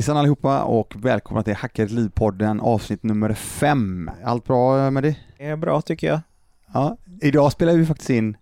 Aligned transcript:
Hejsan 0.00 0.16
allihopa 0.16 0.62
och 0.62 0.94
välkomna 0.96 1.42
till 1.42 1.54
Hacka 1.54 1.82
ett 1.82 1.90
liv-podden 1.90 2.60
avsnitt 2.60 3.02
nummer 3.02 3.34
fem. 3.34 4.10
Allt 4.24 4.44
bra 4.44 4.90
med 4.90 5.02
det? 5.02 5.16
Det 5.38 5.46
är 5.46 5.56
bra 5.56 5.80
tycker 5.80 6.06
jag. 6.06 6.20
Ja, 6.74 6.96
idag 7.22 7.52
spelar 7.52 7.72
vi 7.72 7.86
faktiskt 7.86 8.10
in 8.10 8.36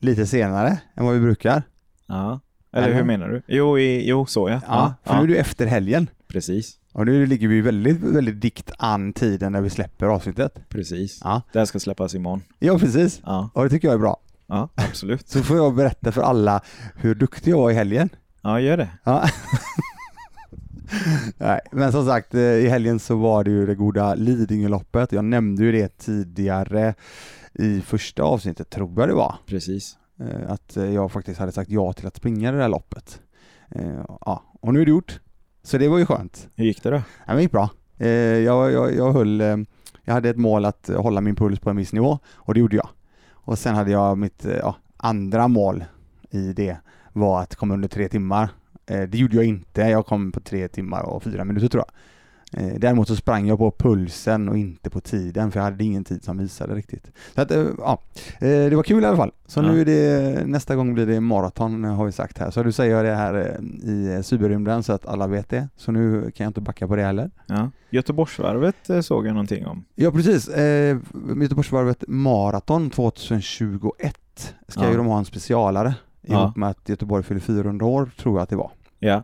lite 0.00 0.26
senare 0.26 0.78
än 0.94 1.04
vad 1.04 1.14
vi 1.14 1.20
brukar. 1.20 1.62
Ja. 2.06 2.40
Eller 2.72 2.94
hur 2.94 3.04
menar 3.04 3.28
du? 3.28 3.42
Jo, 3.46 3.78
i, 3.78 4.08
jo 4.08 4.26
så 4.26 4.48
ja. 4.48 4.60
Ja, 4.66 4.94
för 5.04 5.14
nu 5.16 5.22
är 5.22 5.26
det 5.26 5.36
efter 5.36 5.66
helgen. 5.66 6.10
Precis. 6.28 6.78
Och 6.92 7.06
nu 7.06 7.26
ligger 7.26 7.48
vi 7.48 7.60
väldigt, 7.60 8.00
väldigt 8.00 8.40
dikt 8.40 8.70
an 8.78 9.12
tiden 9.12 9.52
när 9.52 9.60
vi 9.60 9.70
släpper 9.70 10.06
avsnittet. 10.06 10.68
Precis. 10.68 11.20
Ja, 11.24 11.42
Det 11.52 11.58
här 11.58 11.66
ska 11.66 11.80
släppas 11.80 12.14
imorgon. 12.14 12.42
ja 12.58 12.78
precis. 12.78 13.20
Ja, 13.24 13.50
Och 13.54 13.64
det 13.64 13.70
tycker 13.70 13.88
jag 13.88 13.94
är 13.94 13.98
bra. 13.98 14.16
ja 14.46 14.68
absolut. 14.74 15.28
Så 15.28 15.42
får 15.42 15.56
jag 15.56 15.74
berätta 15.74 16.12
för 16.12 16.22
alla 16.22 16.60
hur 16.96 17.14
duktig 17.14 17.50
jag 17.50 17.58
var 17.58 17.70
i 17.70 17.74
helgen. 17.74 18.08
Ja, 18.42 18.60
gör 18.60 18.76
det. 18.76 18.88
Ja. 19.04 19.24
Nej, 21.38 21.60
men 21.72 21.92
som 21.92 22.06
sagt, 22.06 22.34
eh, 22.34 22.40
i 22.40 22.68
helgen 22.68 22.98
så 22.98 23.16
var 23.16 23.44
det 23.44 23.50
ju 23.50 23.66
det 23.66 23.74
goda 23.74 24.14
Lidingöloppet. 24.14 25.12
Jag 25.12 25.24
nämnde 25.24 25.64
ju 25.64 25.72
det 25.72 25.98
tidigare 25.98 26.94
i 27.52 27.80
första 27.80 28.22
avsnittet, 28.22 28.70
tror 28.70 29.00
jag 29.00 29.08
det 29.08 29.14
var. 29.14 29.34
Precis. 29.46 29.96
Eh, 30.20 30.50
Att 30.52 30.76
eh, 30.76 30.94
jag 30.94 31.12
faktiskt 31.12 31.40
hade 31.40 31.52
sagt 31.52 31.70
ja 31.70 31.92
till 31.92 32.06
att 32.06 32.16
springa 32.16 32.52
det 32.52 32.58
där 32.58 32.68
loppet. 32.68 33.20
Ja, 34.20 34.42
och 34.60 34.74
nu 34.74 34.80
är 34.80 34.84
det 34.84 34.90
gjort. 34.90 35.20
Så 35.62 35.78
det 35.78 35.88
var 35.88 35.98
ju 35.98 36.06
skönt. 36.06 36.48
Hur 36.54 36.64
gick 36.64 36.82
det 36.82 36.90
då? 36.90 37.02
Ja, 37.26 37.34
det 37.34 37.42
gick 37.42 37.52
bra. 37.52 37.70
Jag, 37.98 38.72
jag, 38.72 38.94
jag 38.96 39.12
höll, 39.12 39.40
jag 40.04 40.14
hade 40.14 40.28
ett 40.28 40.36
mål 40.36 40.64
att 40.64 40.90
hålla 40.96 41.20
min 41.20 41.36
puls 41.36 41.60
på 41.60 41.70
en 41.70 41.76
viss 41.76 41.92
nivå 41.92 42.18
och 42.34 42.54
det 42.54 42.60
gjorde 42.60 42.76
jag. 42.76 42.88
Och 43.30 43.58
sen 43.58 43.74
hade 43.74 43.90
jag 43.90 44.18
mitt 44.18 44.46
ja, 44.60 44.76
andra 44.96 45.48
mål 45.48 45.84
i 46.30 46.52
det 46.52 46.76
var 47.12 47.42
att 47.42 47.54
komma 47.56 47.74
under 47.74 47.88
tre 47.88 48.08
timmar. 48.08 48.48
Eh, 48.86 49.00
Det 49.08 49.18
gjorde 49.18 49.36
jag 49.36 49.44
inte, 49.44 49.80
jag 49.80 50.06
kom 50.06 50.32
på 50.32 50.40
tre 50.40 50.68
timmar 50.68 51.02
och 51.02 51.22
fyra 51.22 51.44
minuter 51.44 51.68
tror 51.68 51.84
jag. 51.86 51.92
Eh, 52.62 52.74
Däremot 52.78 53.08
så 53.08 53.16
sprang 53.16 53.46
jag 53.48 53.58
på 53.58 53.70
pulsen 53.70 54.48
och 54.48 54.58
inte 54.58 54.90
på 54.90 55.00
tiden 55.00 55.50
för 55.52 55.60
jag 55.60 55.64
hade 55.64 55.84
ingen 55.84 56.04
tid 56.04 56.24
som 56.24 56.38
visade 56.38 56.74
riktigt. 56.74 57.12
Så 57.34 57.40
att, 57.40 57.50
eh, 57.50 57.66
ja, 57.78 58.02
det 58.40 58.76
var 58.76 58.82
kul 58.82 59.02
i 59.02 59.06
alla 59.06 59.16
fall. 59.16 59.32
Så 59.46 59.60
Ja. 59.60 59.72
nu 59.72 59.80
är 59.80 59.84
det, 59.84 60.46
nästa 60.46 60.76
gång 60.76 60.94
blir 60.94 61.06
det 61.06 61.20
maraton 61.20 61.84
har 61.84 62.06
vi 62.06 62.12
sagt 62.12 62.38
här. 62.38 62.50
Så 62.50 62.62
du 62.62 62.72
säger 62.72 63.04
det 63.04 63.14
här 63.14 63.60
i 63.84 64.20
cyberrymden 64.22 64.82
så 64.82 64.92
att 64.92 65.06
alla 65.06 65.26
vet 65.26 65.48
det. 65.48 65.68
Så 65.76 65.92
nu 65.92 66.30
kan 66.30 66.44
jag 66.44 66.50
inte 66.50 66.60
backa 66.60 66.88
på 66.88 66.96
det 66.96 67.02
heller. 67.02 67.30
Ja. 67.46 67.70
Göteborgsvarvet 67.90 68.90
såg 69.02 69.26
jag 69.26 69.32
någonting 69.34 69.66
om. 69.66 69.84
Ja 69.94 70.10
precis, 70.10 70.48
Göteborgsvarvet 71.40 72.04
Marathon 72.08 72.90
2021 72.90 74.54
ska 74.68 74.82
Ja. 74.84 74.90
ju 74.90 74.96
de 74.96 75.06
ha 75.06 75.18
en 75.18 75.24
specialare 75.24 75.94
Ja. 76.22 76.42
ihop 76.42 76.56
med 76.56 76.68
att 76.68 76.88
Göteborg 76.88 77.22
fyller 77.22 77.40
400 77.40 77.86
år 77.86 78.10
tror 78.18 78.36
jag 78.36 78.42
att 78.42 78.48
det 78.48 78.56
var. 78.56 78.70
Ja. 78.98 79.22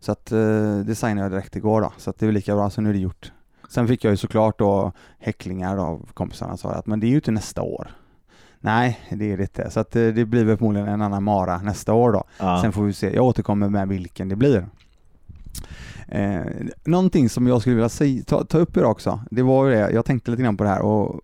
Så 0.00 0.12
att 0.12 0.32
eh, 0.32 0.78
det 0.78 0.94
signade 0.94 1.20
jag 1.20 1.32
direkt 1.32 1.56
igår 1.56 1.80
då, 1.80 1.92
så 1.96 2.10
att 2.10 2.18
det 2.18 2.26
är 2.26 2.32
lika 2.32 2.54
bra, 2.54 2.70
så 2.70 2.80
nu 2.80 2.88
är 2.88 2.92
det 2.92 2.98
gjort. 2.98 3.32
Sen 3.68 3.88
fick 3.88 4.04
jag 4.04 4.10
ju 4.10 4.16
såklart 4.16 4.58
då 4.58 4.92
häcklingar 5.18 5.76
av 5.76 6.08
kompisarna 6.14 6.56
sa 6.56 6.70
att 6.70 6.86
men 6.86 7.00
det 7.00 7.06
är 7.06 7.08
ju 7.08 7.14
inte 7.14 7.30
nästa 7.30 7.62
år. 7.62 7.90
Nej, 8.60 9.00
det 9.10 9.32
är 9.32 9.36
det 9.36 9.42
inte. 9.42 9.70
Så 9.70 9.80
att 9.80 9.96
eh, 9.96 10.06
det 10.06 10.24
blir 10.24 10.44
väl 10.44 10.56
förmodligen 10.56 10.88
en 10.88 11.02
annan 11.02 11.22
Mara 11.22 11.58
nästa 11.58 11.94
år 11.94 12.12
då. 12.12 12.24
ja. 12.38 12.58
Sen 12.62 12.72
får 12.72 12.82
vi 12.82 12.92
se, 12.92 13.14
jag 13.14 13.24
återkommer 13.24 13.68
med 13.68 13.88
vilken 13.88 14.28
det 14.28 14.36
blir. 14.36 14.66
Eh, 16.08 16.40
någonting 16.84 17.28
som 17.28 17.46
jag 17.46 17.60
skulle 17.60 17.74
vilja 17.76 17.88
säga, 17.88 18.24
ta, 18.24 18.44
ta 18.44 18.58
upp 18.58 18.76
idag 18.76 18.90
också, 18.90 19.20
det 19.30 19.42
var 19.42 19.66
ju 19.66 19.74
det, 19.74 19.90
jag 19.90 20.04
tänkte 20.04 20.30
lite 20.30 20.42
grann 20.42 20.56
på 20.56 20.64
det 20.64 20.70
här 20.70 20.82
och 20.82 21.20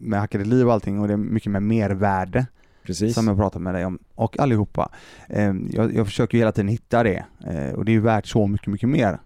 med 0.00 0.20
hackade 0.20 0.44
liv 0.44 0.66
och 0.66 0.72
allting 0.72 1.00
och 1.00 1.08
det 1.08 1.12
är 1.14 1.18
mycket 1.18 1.52
med 1.52 1.62
mervärde 1.62 2.46
Precis. 2.82 3.14
som 3.14 3.28
jag 3.28 3.36
pratat 3.36 3.62
med 3.62 3.74
dig 3.74 3.84
om 3.84 3.98
och 4.14 4.38
allihopa. 4.38 4.90
Eh, 5.28 5.52
jag, 5.70 5.94
jag 5.94 6.06
försöker 6.06 6.38
hela 6.38 6.52
tiden 6.52 6.68
hitta 6.68 7.02
det 7.02 7.24
eh, 7.46 7.74
och 7.74 7.84
det 7.84 7.90
är 7.90 7.94
ju 7.94 8.00
värt 8.00 8.26
så 8.26 8.46
mycket, 8.46 8.66
mycket 8.66 8.88
mer. 8.88 9.18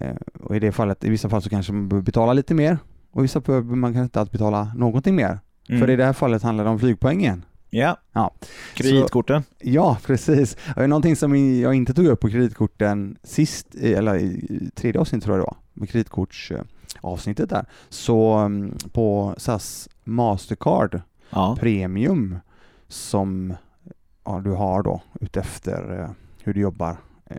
Eh, 0.00 0.16
och 0.40 0.56
i 0.56 0.58
det 0.58 0.72
fallet, 0.72 1.04
i 1.04 1.10
vissa 1.10 1.28
fall 1.28 1.42
så 1.42 1.50
kanske 1.50 1.72
man 1.72 1.88
behöver 1.88 2.04
betala 2.04 2.32
lite 2.32 2.54
mer 2.54 2.78
och 3.10 3.20
i 3.20 3.22
vissa 3.22 3.40
fall 3.40 3.46
behöver 3.46 3.76
man 3.76 3.92
kanske 3.92 4.04
inte 4.04 4.20
alls 4.20 4.30
betala 4.30 4.72
någonting 4.76 5.14
mer. 5.16 5.38
Mm. 5.68 5.80
För 5.80 5.90
i 5.90 5.96
det 5.96 6.04
här 6.04 6.12
fallet 6.12 6.42
handlar 6.42 6.64
det 6.64 6.70
om 6.70 6.78
flygpoängen. 6.78 7.44
Ja. 7.70 7.96
Ja. 8.12 8.34
Kreditkorten. 8.74 9.42
Ja, 9.58 9.98
precis. 10.06 10.56
Någonting 10.76 11.16
som 11.16 11.58
jag 11.60 11.74
inte 11.74 11.94
tog 11.94 12.06
upp 12.06 12.20
på 12.20 12.28
kreditkorten 12.28 13.16
sist, 13.22 13.74
eller 13.74 14.16
i 14.16 14.70
tredje 14.74 15.00
avsnittet 15.00 15.24
tror 15.24 15.36
jag 15.36 15.44
det 15.44 15.50
var, 15.50 15.56
med 15.72 15.90
kreditkortsavsnittet 15.90 17.50
där, 17.50 17.64
så 17.88 18.32
mm, 18.32 18.74
på 18.92 19.34
SAS 19.38 19.88
Mastercard 20.04 21.00
Ja. 21.30 21.56
Premium 21.60 22.38
som 22.88 23.54
ja, 24.24 24.40
du 24.44 24.50
har 24.50 24.82
då 24.82 25.00
utefter 25.20 26.00
eh, 26.00 26.10
hur 26.42 26.54
du 26.54 26.60
jobbar, 26.60 26.96
eh, 27.26 27.36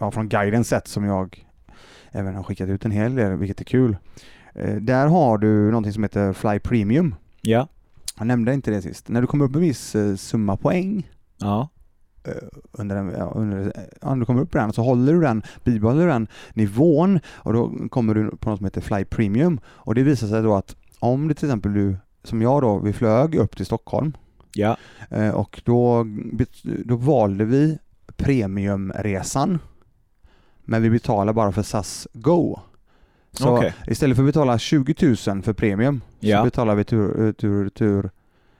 ja, 0.00 0.10
från 0.10 0.28
guidens 0.28 0.68
sätt 0.68 0.88
som 0.88 1.04
jag 1.04 1.46
även 2.10 2.34
har 2.34 2.42
skickat 2.42 2.68
ut 2.68 2.84
en 2.84 2.90
hel 2.90 3.14
del, 3.14 3.36
vilket 3.36 3.60
är 3.60 3.64
kul. 3.64 3.96
Eh, 4.54 4.74
där 4.76 5.06
har 5.06 5.38
du 5.38 5.70
någonting 5.70 5.92
som 5.92 6.02
heter 6.02 6.32
Fly 6.32 6.58
Premium. 6.58 7.14
Ja. 7.42 7.68
Jag 8.18 8.26
nämnde 8.26 8.54
inte 8.54 8.70
det 8.70 8.82
sist. 8.82 9.08
När 9.08 9.20
du 9.20 9.26
kommer 9.26 9.44
upp 9.44 9.54
en 9.54 9.60
viss 9.60 9.94
eh, 9.94 10.14
summa 10.16 10.56
poäng 10.56 11.10
Ja. 11.38 11.68
eh, 12.24 12.32
under, 12.72 12.96
en, 12.96 13.10
ja, 13.18 13.32
under 13.34 13.72
ja, 14.02 14.14
du 14.14 14.24
kommer 14.24 14.42
upp 14.42 14.50
på 14.50 14.58
den 14.58 14.72
så 14.72 14.82
håller 14.82 15.12
du 15.12 15.20
den, 15.20 15.42
bibehåller 15.64 16.06
den 16.06 16.28
nivån 16.54 17.20
och 17.28 17.52
då 17.52 17.72
kommer 17.90 18.14
du 18.14 18.36
på 18.36 18.50
något 18.50 18.58
som 18.58 18.64
heter 18.64 18.80
Fly 18.80 19.04
Premium 19.04 19.60
och 19.66 19.94
det 19.94 20.02
visar 20.02 20.26
sig 20.28 20.42
då 20.42 20.54
att 20.54 20.76
om 20.98 21.28
det 21.28 21.34
till 21.34 21.48
exempel 21.48 21.72
du, 21.72 21.96
som 22.24 22.42
jag 22.42 22.62
då, 22.62 22.78
vi 22.78 22.92
flög 22.92 23.34
upp 23.34 23.56
till 23.56 23.66
Stockholm 23.66 24.12
Ja. 24.54 24.76
eh, 25.10 25.30
och 25.30 25.60
då, 25.64 26.06
då 26.84 26.96
valde 26.96 27.44
vi 27.44 27.78
premiumresan 28.16 29.58
men 30.64 30.82
vi 30.82 30.90
betalar 30.90 31.32
bara 31.32 31.52
för 31.52 31.62
SAS 31.62 32.08
Go. 32.12 32.58
Så 33.32 33.56
Okej. 33.56 33.74
istället 33.86 34.16
för 34.16 34.22
att 34.24 34.28
betala 34.28 34.58
20 34.58 34.94
000 35.26 35.42
för 35.42 35.52
premium 35.52 36.00
Ja. 36.20 36.38
så 36.38 36.44
betalar 36.44 36.74
vi 36.74 36.84
tur, 36.84 37.26
eh, 37.26 37.32
tur, 37.32 37.68
tur 37.68 38.10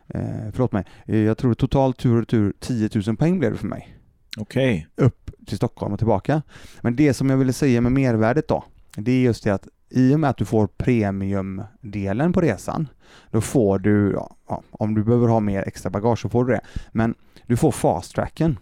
eh, 0.09 0.21
förlåt 0.53 0.73
mig, 0.73 0.84
Eh, 1.06 1.17
jag 1.19 1.39
tror 1.39 1.55
totalt 1.55 1.99
tur, 1.99 2.25
tur 2.25 2.53
10 2.61 2.91
000 3.07 3.17
poäng 3.17 3.39
blev 3.39 3.53
det 3.53 3.59
för 3.59 3.67
mig 3.67 3.97
Okej. 4.39 4.87
upp 4.97 5.31
till 5.47 5.57
Stockholm 5.57 5.93
och 5.93 5.99
tillbaka. 5.99 6.43
Men 6.81 6.97
det 6.97 7.15
som 7.15 7.31
jag 7.31 7.37
ville 7.37 7.53
säga 7.53 7.81
med 7.81 7.93
mervärdet 7.93 8.49
då, 8.49 8.65
det 8.97 9.12
är 9.12 9.21
just 9.21 9.45
det 9.45 9.51
att 9.55 9.69
i 9.91 10.15
och 10.15 10.21
med 10.21 10.31
att 10.31 10.37
du 10.37 10.45
får 10.45 10.67
premiumdelen 10.67 12.33
på 12.33 12.41
resan, 12.41 12.89
då 13.31 13.41
får 13.41 13.78
du, 13.78 14.12
ja, 14.47 14.62
om 14.71 14.95
du 14.95 15.05
behöver 15.05 15.28
ha 15.28 15.41
mer 15.41 15.62
extra 15.67 15.91
bagage 15.91 16.19
så 16.19 16.28
får 16.28 16.45
du 16.45 16.53
det, 16.53 16.61
men 16.93 17.15
du 17.47 17.56
får 17.56 17.71
fast 17.71 18.15
tracken 18.15 18.59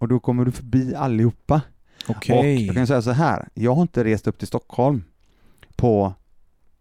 och 0.00 0.08
då 0.08 0.20
kommer 0.20 0.44
du 0.44 0.52
förbi 0.52 0.94
allihopa. 0.94 1.60
Och 2.08 2.16
Okej. 2.16 2.66
jag 2.66 2.74
kan 2.74 2.86
säga 2.86 3.02
så 3.02 3.10
här, 3.10 3.48
jag 3.54 3.74
har 3.74 3.82
inte 3.82 4.04
rest 4.04 4.26
upp 4.26 4.38
till 4.38 4.48
Stockholm 4.48 5.04
på 5.76 6.14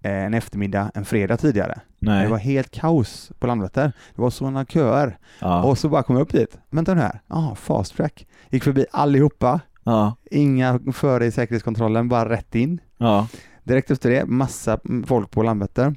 eh, 0.04 0.12
en 0.26 0.34
eftermiddag 0.34 0.92
en 0.94 1.06
fredag 1.06 1.38
tidigare. 1.38 1.80
Nej. 2.00 2.24
Det 2.24 2.30
var 2.32 2.38
helt 2.38 2.72
kaos 2.72 3.32
på 3.40 3.48
Landvetter. 3.48 3.92
Det 4.16 4.22
var 4.22 4.30
sådana 4.30 4.66
köer. 4.66 5.18
Ja. 5.40 5.64
Och 5.64 5.78
så 5.78 5.90
bara 5.90 6.04
kom 6.04 6.16
jag 6.16 6.24
upp 6.24 6.32
dit. 6.32 6.58
Vänta 6.70 6.94
nu 6.94 7.02
här. 7.02 7.20
Ja, 7.28 7.56
fast 7.56 7.96
track. 7.98 8.28
Gick 8.50 8.64
förbi 8.64 8.86
allihopa. 8.92 9.60
Ja. 9.84 10.16
Inga 10.32 10.80
före 10.94 11.26
i 11.26 11.32
säkerhetskontrollen, 11.32 12.10
bara 12.10 12.30
rätt 12.30 12.56
in. 12.56 12.80
Ja. 12.98 13.28
Direkt 13.64 13.92
efter 13.92 14.10
det, 14.10 14.26
massa 14.26 14.80
folk 15.06 15.32
på 15.32 15.44
Landvetter. 15.44 15.96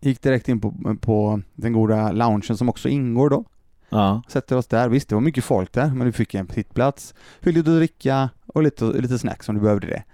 Gick 0.00 0.22
direkt 0.22 0.48
in 0.48 0.60
på, 0.60 0.96
på 1.00 1.40
den 1.54 1.72
goda 1.72 2.12
loungen 2.12 2.42
som 2.42 2.68
också 2.68 2.88
ingår 2.88 3.30
då. 3.30 3.44
Ja. 3.88 4.22
Sätter 4.28 4.56
oss 4.56 4.66
där. 4.66 4.88
Visst, 4.88 5.08
det 5.08 5.14
var 5.14 5.22
mycket 5.22 5.44
folk 5.44 5.72
där, 5.72 5.94
men 5.94 6.06
du 6.06 6.12
fick 6.12 6.34
en 6.34 6.48
sittplats. 6.48 7.14
Fick 7.40 7.56
lite 7.56 7.70
att 7.70 7.76
dricka 7.76 8.30
och 8.46 8.62
lite, 8.62 8.84
lite 8.84 9.18
snacks 9.18 9.48
om 9.48 9.54
du 9.54 9.60
behövde 9.60 9.86
det. 9.86 10.04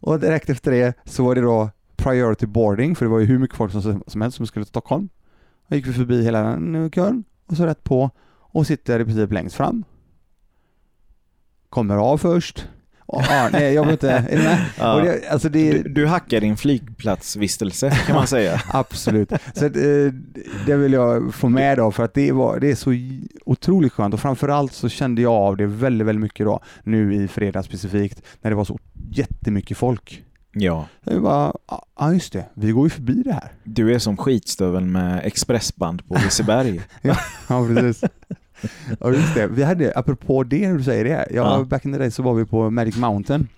Och 0.00 0.20
direkt 0.20 0.50
efter 0.50 0.70
det 0.70 0.94
så 1.04 1.24
var 1.24 1.34
det 1.34 1.40
då 1.40 1.70
priority 1.96 2.46
boarding, 2.46 2.96
för 2.96 3.04
det 3.04 3.10
var 3.10 3.18
ju 3.18 3.26
hur 3.26 3.38
mycket 3.38 3.56
folk 3.56 3.72
som, 3.72 4.02
som 4.06 4.20
helst 4.20 4.36
som 4.36 4.46
skulle 4.46 4.64
till 4.64 4.68
Stockholm. 4.70 5.08
Då 5.68 5.76
gick 5.76 5.86
vi 5.86 5.92
förbi 5.92 6.24
hela 6.24 6.42
den 6.42 6.90
kön 6.90 7.24
och 7.46 7.56
så 7.56 7.66
rätt 7.66 7.84
på 7.84 8.10
och 8.52 8.66
sitter 8.66 9.00
i 9.00 9.04
princip 9.04 9.32
längst 9.32 9.56
fram. 9.56 9.84
Kommer 11.68 11.96
av 11.96 12.18
först. 12.18 12.68
Nej, 13.52 13.74
jag 13.74 13.82
vill 13.84 13.92
inte, 13.92 14.10
är 14.10 14.36
du 14.36 14.42
med? 14.42 14.64
Ja. 14.78 14.96
Det, 14.96 15.28
alltså 15.30 15.48
det, 15.48 15.72
Du, 15.72 15.82
du 15.88 16.06
hackar 16.06 16.40
din 16.40 16.56
flygplatsvistelse 16.56 17.90
kan 17.90 18.16
man 18.16 18.26
säga. 18.26 18.62
Absolut. 18.72 19.32
Så 19.54 19.66
att, 19.66 19.76
eh, 19.76 19.82
det 20.66 20.76
vill 20.76 20.92
jag 20.92 21.34
få 21.34 21.48
med 21.48 21.78
då 21.78 21.92
för 21.92 22.04
att 22.04 22.14
det, 22.14 22.32
var, 22.32 22.60
det 22.60 22.70
är 22.70 22.74
så 22.74 22.90
otroligt 23.44 23.92
skönt 23.92 24.14
och 24.14 24.20
framförallt 24.20 24.72
så 24.72 24.88
kände 24.88 25.22
jag 25.22 25.32
av 25.32 25.56
det 25.56 25.66
väldigt, 25.66 26.06
väldigt 26.06 26.22
mycket 26.22 26.46
då 26.46 26.60
nu 26.82 27.14
i 27.14 27.28
fredags 27.28 27.66
specifikt 27.66 28.22
när 28.40 28.50
det 28.50 28.56
var 28.56 28.64
så 28.64 28.78
jättemycket 29.10 29.76
folk. 29.78 30.22
Ja. 30.54 30.86
Jag 31.04 31.22
bara, 31.22 31.52
ja 31.98 32.12
just 32.12 32.32
det, 32.32 32.44
vi 32.54 32.70
går 32.70 32.86
ju 32.86 32.90
förbi 32.90 33.22
det 33.22 33.32
här. 33.32 33.52
Du 33.64 33.94
är 33.94 33.98
som 33.98 34.16
skitstöveln 34.16 34.92
med 34.92 35.20
expressband 35.24 36.08
på 36.08 36.14
Liseberg. 36.24 36.80
Ja, 37.48 37.66
precis. 37.66 38.10
Ja 39.00 39.12
just 39.12 39.34
det, 39.34 39.46
vi 39.46 39.62
hade, 39.62 39.92
apropå 39.96 40.42
det 40.42 40.68
när 40.68 40.78
du 40.78 40.84
säger 40.84 41.04
det, 41.04 41.10
ja, 41.30 41.58
Ja. 41.58 41.64
back 41.64 41.84
in 41.84 41.92
the 41.92 41.98
day 41.98 42.10
så 42.10 42.22
var 42.22 42.34
vi 42.34 42.44
på 42.44 42.70
Magic 42.70 42.96
Mountain 42.96 43.48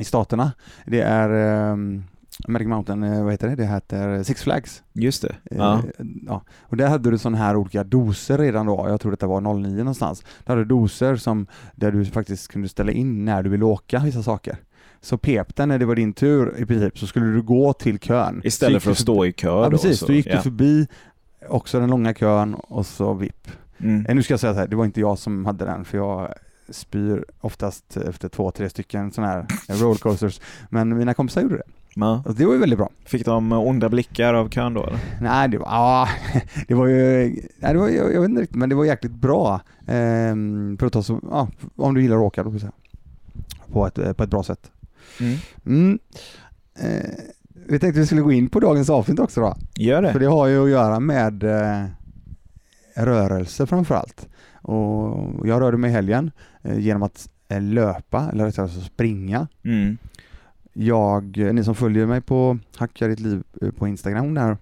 i 0.00 0.04
Staterna. 0.04 0.52
Det 0.86 1.00
är, 1.00 1.30
ehm, 1.72 2.02
Magic 2.48 2.68
Mountain, 2.68 3.02
eh, 3.02 3.22
vad 3.24 3.32
heter 3.32 3.48
det? 3.48 3.54
Det 3.54 3.66
heter 3.66 4.22
Six 4.22 4.42
Flags. 4.42 4.82
Just 4.92 5.22
det. 5.22 5.28
Eh, 5.50 5.56
Ja. 5.58 5.82
ja. 6.26 6.42
Och 6.60 6.76
där 6.76 6.88
hade 6.88 7.10
du 7.10 7.18
sådana 7.18 7.38
här 7.38 7.56
olika 7.56 7.84
doser 7.84 8.38
redan 8.38 8.66
då, 8.66 8.86
jag 8.88 9.00
tror 9.00 9.10
detta 9.10 9.26
var 9.26 9.40
09 9.40 9.76
någonstans. 9.76 10.20
Där 10.44 10.54
hade 10.54 10.60
du 10.60 10.68
doser 10.68 11.16
som, 11.16 11.46
där 11.74 11.92
du 11.92 12.04
faktiskt 12.04 12.48
kunde 12.48 12.68
ställa 12.68 12.92
in 12.92 13.24
när 13.24 13.42
du 13.42 13.50
vill 13.50 13.62
åka 13.62 13.98
vissa 13.98 14.22
saker. 14.22 14.56
Så 15.00 15.18
pep 15.18 15.58
när 15.58 15.78
det 15.78 15.84
var 15.84 15.94
din 15.94 16.12
tur 16.12 16.54
i 16.58 16.66
princip, 16.66 16.98
så 16.98 17.06
skulle 17.06 17.26
du 17.26 17.42
gå 17.42 17.72
till 17.72 17.98
kön. 17.98 18.40
Istället 18.44 18.82
för 18.82 18.90
att 18.90 18.98
stå 18.98 19.24
i 19.26 19.32
kö 19.32 19.48
Ja 19.48 19.64
då, 19.64 19.70
precis, 19.70 19.98
så, 19.98 20.06
då 20.06 20.12
gick 20.12 20.26
ja. 20.26 20.36
du 20.36 20.42
förbi 20.42 20.86
också 21.48 21.80
den 21.80 21.90
långa 21.90 22.14
kön 22.14 22.54
och 22.54 22.86
så 22.86 23.14
vipp. 23.14 23.48
Mm. 23.82 24.06
Eh, 24.08 24.14
Nu 24.14 24.22
ska 24.22 24.32
jag 24.32 24.40
säga 24.40 24.52
så 24.54 24.60
här, 24.60 24.66
det 24.66 24.76
var 24.76 24.84
inte 24.84 25.00
jag 25.00 25.18
som 25.18 25.46
hade 25.46 25.64
den 25.64 25.84
för 25.84 25.98
jag 25.98 26.34
spyr 26.68 27.24
oftast 27.40 27.96
efter 27.96 28.28
två, 28.28 28.50
tre 28.50 28.70
stycken 28.70 29.12
sådana 29.12 29.32
här 29.32 29.46
rollercoasters. 29.68 30.40
Men 30.68 30.98
mina 30.98 31.14
kompisar 31.14 31.40
gjorde 31.42 31.56
det. 31.56 31.62
Ja. 31.94 32.22
Och 32.26 32.34
det 32.34 32.44
var 32.46 32.52
ju 32.52 32.58
väldigt 32.58 32.78
bra. 32.78 32.90
Fick 33.04 33.24
de 33.24 33.52
onda 33.52 33.88
blickar 33.88 34.34
av 34.34 34.48
kön 34.48 34.74
då 34.74 34.86
eller? 34.86 34.98
Nej, 35.20 35.48
det 35.48 35.58
var, 35.58 35.66
ja, 35.66 36.08
det 36.68 36.74
var 36.74 36.86
ju, 36.86 36.96
nej, 37.58 37.72
det 37.72 37.78
var, 37.78 37.88
jag, 37.88 38.14
jag 38.14 38.20
vet 38.20 38.30
inte 38.30 38.42
riktigt, 38.42 38.56
men 38.56 38.68
det 38.68 38.74
var 38.74 38.84
jäkligt 38.84 39.12
bra. 39.12 39.60
Ehm, 39.86 40.76
för 40.78 40.86
att 40.86 40.92
ta 40.92 41.02
så, 41.02 41.20
ja, 41.30 41.48
om 41.76 41.94
du 41.94 42.02
gillar 42.02 42.16
att 42.16 42.22
åka 42.22 42.42
då, 42.42 42.58
säga. 42.58 42.72
På 43.72 43.86
ett, 43.86 43.98
eh, 43.98 44.12
på 44.12 44.22
ett 44.24 44.30
bra 44.30 44.42
sätt. 44.42 44.70
Mm. 45.20 45.36
Mm. 45.66 45.98
Eh, 46.78 47.10
vi 47.66 47.78
tänkte 47.78 48.00
vi 48.00 48.06
skulle 48.06 48.20
gå 48.22 48.32
in 48.32 48.48
på 48.48 48.60
dagens 48.60 48.90
avsnitt 48.90 49.18
också 49.18 49.40
då. 49.40 49.56
Gör 49.74 50.02
det. 50.02 50.12
För 50.12 50.20
det 50.20 50.26
har 50.26 50.46
ju 50.46 50.64
att 50.64 50.70
göra 50.70 51.00
med 51.00 51.42
eh, 51.44 51.84
rörelse 52.96 53.66
framförallt. 53.66 54.28
Och 54.62 55.48
jag 55.48 55.60
rörde 55.60 55.76
mig 55.76 55.90
i 55.90 55.92
helgen 55.94 56.30
eh, 56.62 56.78
genom 56.78 57.02
att 57.02 57.30
eh, 57.48 57.62
löpa, 57.62 58.30
eller 58.32 58.44
rättare 58.44 58.68
sagt 58.68 58.86
springa. 58.86 59.48
Mm. 59.64 59.98
Jag, 60.72 61.38
eh, 61.38 61.52
ni 61.52 61.64
som 61.64 61.74
följer 61.74 62.06
mig 62.06 62.20
på 62.20 62.58
Hacka 62.76 63.08
ditt 63.08 63.20
liv 63.20 63.42
på 63.78 63.88
Instagram 63.88 64.34
där 64.34 64.56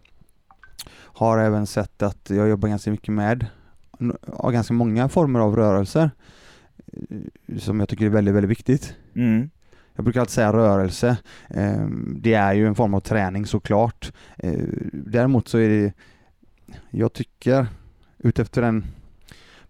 har 0.90 1.38
även 1.38 1.66
sett 1.66 2.02
att 2.02 2.30
jag 2.30 2.48
jobbar 2.48 2.68
ganska 2.68 2.90
mycket 2.90 3.14
med 3.14 3.46
ganska 4.52 4.74
många 4.74 5.08
former 5.08 5.40
av 5.40 5.56
rörelser 5.56 6.10
som 7.58 7.80
jag 7.80 7.88
tycker 7.88 8.06
är 8.06 8.10
väldigt, 8.10 8.34
väldigt 8.34 8.50
viktigt. 8.50 8.94
Mm. 9.14 9.50
Jag 9.94 10.04
brukar 10.04 10.20
alltid 10.20 10.32
säga 10.32 10.52
rörelse. 10.52 11.16
Eh, 11.50 11.86
Det 12.16 12.34
är 12.34 12.52
ju 12.52 12.66
en 12.66 12.74
form 12.74 12.94
av 12.94 13.00
träning 13.00 13.46
såklart. 13.46 14.12
Däremot 14.92 15.48
så 15.48 15.58
är 15.58 15.68
det, 15.68 15.92
jag 16.90 17.12
tycker 17.12 17.66
utefter 18.18 18.62
den 18.62 18.84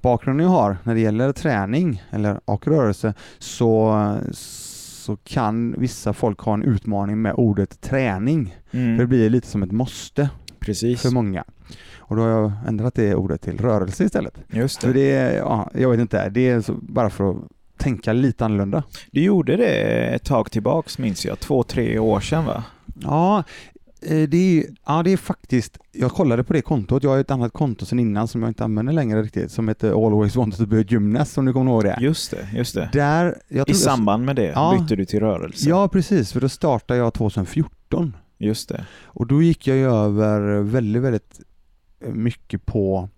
bakgrunden 0.01 0.47
jag 0.47 0.51
har 0.53 0.77
när 0.83 0.95
det 0.95 1.01
gäller 1.01 1.33
träning 1.33 2.03
eller 2.11 2.41
och 2.45 2.67
rörelse 2.67 3.15
så, 3.39 3.95
så 4.33 5.17
kan 5.17 5.75
vissa 5.79 6.13
folk 6.13 6.41
ha 6.41 6.55
en 6.55 6.63
utmaning 6.63 7.23
med 7.23 7.35
ordet 7.37 7.81
träning. 7.81 8.57
För 8.71 8.79
det 8.79 8.85
Mm. 8.95 9.09
blir 9.09 9.31
lite 9.31 9.47
som 9.47 9.63
ett 9.63 9.73
måste 9.73 10.31
Precis. 10.59 11.03
för 11.03 11.11
många. 11.11 11.45
Och 11.99 12.17
då 12.17 12.23
har 12.23 12.29
jag 12.29 12.53
ändrat 12.69 12.95
det 12.95 13.15
ordet 13.15 13.43
till 13.43 13.59
rörelse 13.59 14.05
istället. 14.05 14.35
Just 14.53 14.81
För 14.81 14.89
det. 14.89 14.93
det 14.95 15.11
är, 15.11 15.37
ja, 15.39 15.71
jag 15.75 15.91
vet 15.91 16.01
inte, 16.01 16.29
det 16.29 16.49
är 16.49 16.65
bara 16.69 17.11
för 17.11 17.31
att 17.31 17.37
tänka 17.77 18.13
lite 18.13 18.45
annorlunda. 18.45 18.83
Du 19.11 19.23
gjorde 19.23 19.57
det 19.57 19.69
ett 20.15 20.25
tag 20.25 20.51
tillbaks 20.51 20.99
minns 20.99 21.27
jag. 21.27 21.41
Två, 21.41 21.63
tre 21.63 21.99
år 21.99 22.21
sedan 22.21 22.45
va? 22.45 22.65
Ja, 23.03 23.45
det 24.01 24.35
är, 24.37 24.65
ja, 24.87 25.03
det 25.03 25.13
är 25.13 25.17
faktiskt, 25.17 25.79
jag 25.93 26.11
kollade 26.13 26.45
på 26.45 26.53
det 26.53 26.63
kontot, 26.63 27.03
jag 27.03 27.11
har 27.11 27.19
ett 27.19 27.31
annat 27.31 27.53
konto 27.53 27.87
sedan 27.87 27.99
innan 27.99 28.29
som 28.29 28.43
jag 28.43 28.51
inte 28.51 28.65
använder 28.65 28.93
längre 28.93 29.23
riktigt, 29.23 29.51
som 29.53 29.69
heter 29.69 30.07
Always 30.07 30.37
Wanted 30.37 30.59
to 30.59 30.67
be 30.67 30.81
a 30.81 30.85
Gymnast, 30.89 31.39
om 31.39 31.45
du 31.45 31.53
kommer 31.53 31.71
ihåg 31.71 31.85
det. 31.85 31.99
Just 32.01 32.31
det, 32.31 32.49
just 32.55 32.75
det. 32.75 32.91
Där, 32.93 33.39
I 33.67 33.75
samband 33.75 34.25
med 34.25 34.37
det 34.37 34.47
Ja. 34.55 34.79
bytte 34.81 34.97
du 34.97 35.05
till 35.05 35.21
rörelse. 35.21 35.69
Ja, 35.69 35.89
precis, 35.89 36.33
för 36.33 36.41
då 36.41 36.49
startade 36.49 37.01
jag 37.01 37.15
2014 37.15 38.17
Just 38.39 38.69
det. 38.69 38.85
och 39.05 39.27
då 39.27 39.43
gick 39.43 39.67
jag 39.67 39.77
över 39.79 40.61
väldigt, 40.61 41.03
väldigt 41.03 41.41
mycket 42.13 42.67
på 42.67 43.09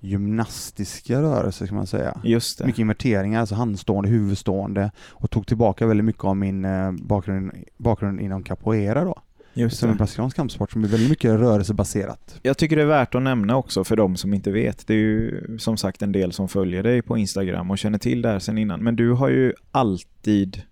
gymnastiska 0.00 1.22
rörelser 1.22 1.66
kan 1.66 1.76
man 1.76 1.86
säga. 1.86 2.20
Just 2.24 2.58
det. 2.58 2.66
Mycket 2.66 2.78
inverteringar, 2.78 3.40
alltså 3.40 3.54
handstående, 3.54 4.08
huvudstående 4.10 4.90
och 5.10 5.30
tog 5.30 5.46
tillbaka 5.46 5.86
väldigt 5.86 6.04
mycket 6.04 6.24
av 6.24 6.36
min 6.36 6.64
eh, 6.64 6.92
bakgrund, 6.92 7.52
bakgrund 7.78 8.20
inom 8.20 8.42
capoeira 8.42 9.04
då. 9.04 9.18
Just 9.54 9.78
Som 9.78 9.88
en 9.88 9.94
det. 9.94 9.98
brasiliansk 9.98 10.36
kampsport 10.36 10.72
som 10.72 10.84
är 10.84 10.88
väldigt 10.88 11.10
mycket 11.10 11.30
rörelsebaserat. 11.30 12.38
Jag 12.42 12.58
tycker 12.58 12.76
det 12.76 12.82
är 12.82 12.86
värt 12.86 13.14
att 13.14 13.22
nämna 13.22 13.56
också 13.56 13.84
för 13.84 13.96
de 13.96 14.16
som 14.16 14.34
inte 14.34 14.50
vet. 14.50 14.86
Det 14.86 14.94
är 14.94 14.98
ju 14.98 15.44
som 15.58 15.76
sagt 15.76 16.02
en 16.02 16.12
del 16.12 16.32
som 16.32 16.48
följer 16.48 16.82
dig 16.82 17.02
på 17.02 17.18
Instagram 17.18 17.70
och 17.70 17.78
känner 17.78 17.98
till 17.98 18.22
det 18.22 18.28
här 18.28 18.38
sedan 18.38 18.58
innan. 18.58 18.80
Men 18.80 18.96
du 18.96 19.10
har 19.12 19.28
ju 19.28 19.52
alltid, 19.70 20.62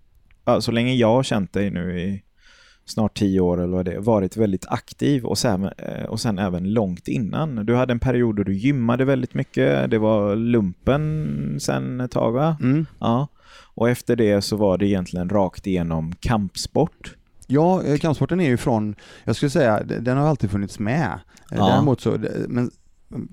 så 0.60 0.72
länge 0.72 0.94
jag 0.94 1.08
har 1.08 1.22
känt 1.22 1.52
dig 1.52 1.70
nu 1.70 2.00
i 2.00 2.22
snart 2.84 3.18
tio 3.18 3.40
år 3.40 3.60
eller 3.62 3.76
vad 3.76 3.84
det 3.84 3.92
är, 3.92 4.00
varit 4.00 4.36
väldigt 4.36 4.66
aktiv 4.68 5.24
och 5.24 5.38
sen, 5.38 5.64
eh, 5.64 6.04
och 6.08 6.20
sen 6.20 6.38
även 6.38 6.72
långt 6.72 7.08
innan. 7.08 7.66
Du 7.66 7.74
hade 7.74 7.92
en 7.92 8.00
period 8.00 8.36
då 8.36 8.42
du 8.42 8.54
gymmade 8.54 9.04
väldigt 9.04 9.34
mycket. 9.34 9.90
Det 9.90 9.98
var 9.98 10.36
lumpen 10.36 11.56
sen 11.60 12.00
ett 12.00 12.10
tag 12.10 12.32
va? 12.32 12.56
Mm. 12.60 12.86
Ja. 12.98 13.28
Och 13.74 13.90
efter 13.90 14.16
det 14.16 14.42
så 14.42 14.56
var 14.56 14.78
det 14.78 14.86
egentligen 14.86 15.28
rakt 15.28 15.66
igenom 15.66 16.12
kampsport. 16.20 17.16
Ja, 17.50 17.82
eh, 17.82 17.96
kampsporten 17.98 18.40
är 18.40 18.48
ju 18.48 18.56
från, 18.56 18.94
jag 19.24 19.36
skulle 19.36 19.50
säga, 19.50 19.82
den 19.82 20.16
har 20.16 20.28
alltid 20.28 20.50
funnits 20.50 20.78
med. 20.78 21.10
Eh, 21.50 21.56
Ja. 21.58 21.66
Däremot 21.68 22.00
så, 22.00 22.18
men 22.48 22.70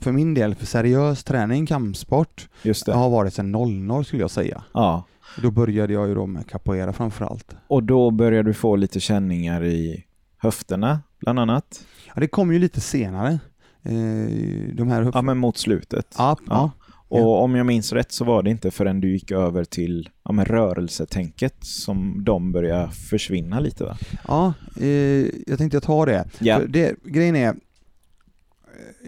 för 0.01 0.11
min 0.11 0.33
del, 0.33 0.55
för 0.55 0.65
seriös 0.65 1.23
träning, 1.23 1.65
kampsport, 1.65 2.49
har 2.87 3.09
varit 3.09 3.33
sedan 3.33 3.51
00 3.51 4.05
skulle 4.05 4.21
jag 4.23 4.31
säga. 4.31 4.63
Ja. 4.73 5.03
Då 5.41 5.51
började 5.51 5.93
jag 5.93 6.07
ju 6.07 6.15
då 6.15 6.25
med 6.25 6.47
capoeira 6.49 6.93
framförallt. 6.93 7.55
Och 7.67 7.83
då 7.83 8.11
började 8.11 8.49
du 8.49 8.53
få 8.53 8.75
lite 8.75 8.99
känningar 8.99 9.63
i 9.63 10.03
höfterna, 10.37 10.99
bland 11.19 11.39
annat. 11.39 11.81
Ja, 12.07 12.19
det 12.19 12.27
kom 12.27 12.53
ju 12.53 12.59
lite 12.59 12.81
senare. 12.81 13.39
Eh, 13.83 14.73
de 14.73 14.87
här 14.91 15.11
Ja, 15.13 15.21
men 15.21 15.37
mot 15.37 15.57
slutet. 15.57 16.15
ja, 16.17 16.37
ja. 16.47 16.71
Och 17.09 17.43
om 17.43 17.55
jag 17.55 17.65
minns 17.65 17.93
rätt 17.93 18.11
så 18.11 18.25
var 18.25 18.43
det 18.43 18.49
inte 18.49 18.71
förrän 18.71 19.01
du 19.01 19.11
gick 19.11 19.31
över 19.31 19.63
till 19.63 20.09
ja, 20.23 20.31
men 20.31 20.45
rörelsetänket 20.45 21.55
som 21.59 22.23
de 22.23 22.51
började 22.51 22.91
försvinna 22.91 23.59
lite 23.59 23.83
va? 23.83 23.97
ja 24.27 24.53
eh, 24.81 25.25
jag 25.47 25.57
tänkte 25.57 25.79
tar 25.79 26.05
det. 26.05 26.25
Ja. 26.39 26.59
För 26.59 26.67
det. 26.67 26.95
Grejen 27.03 27.35
är, 27.35 27.47
eh, 27.47 27.53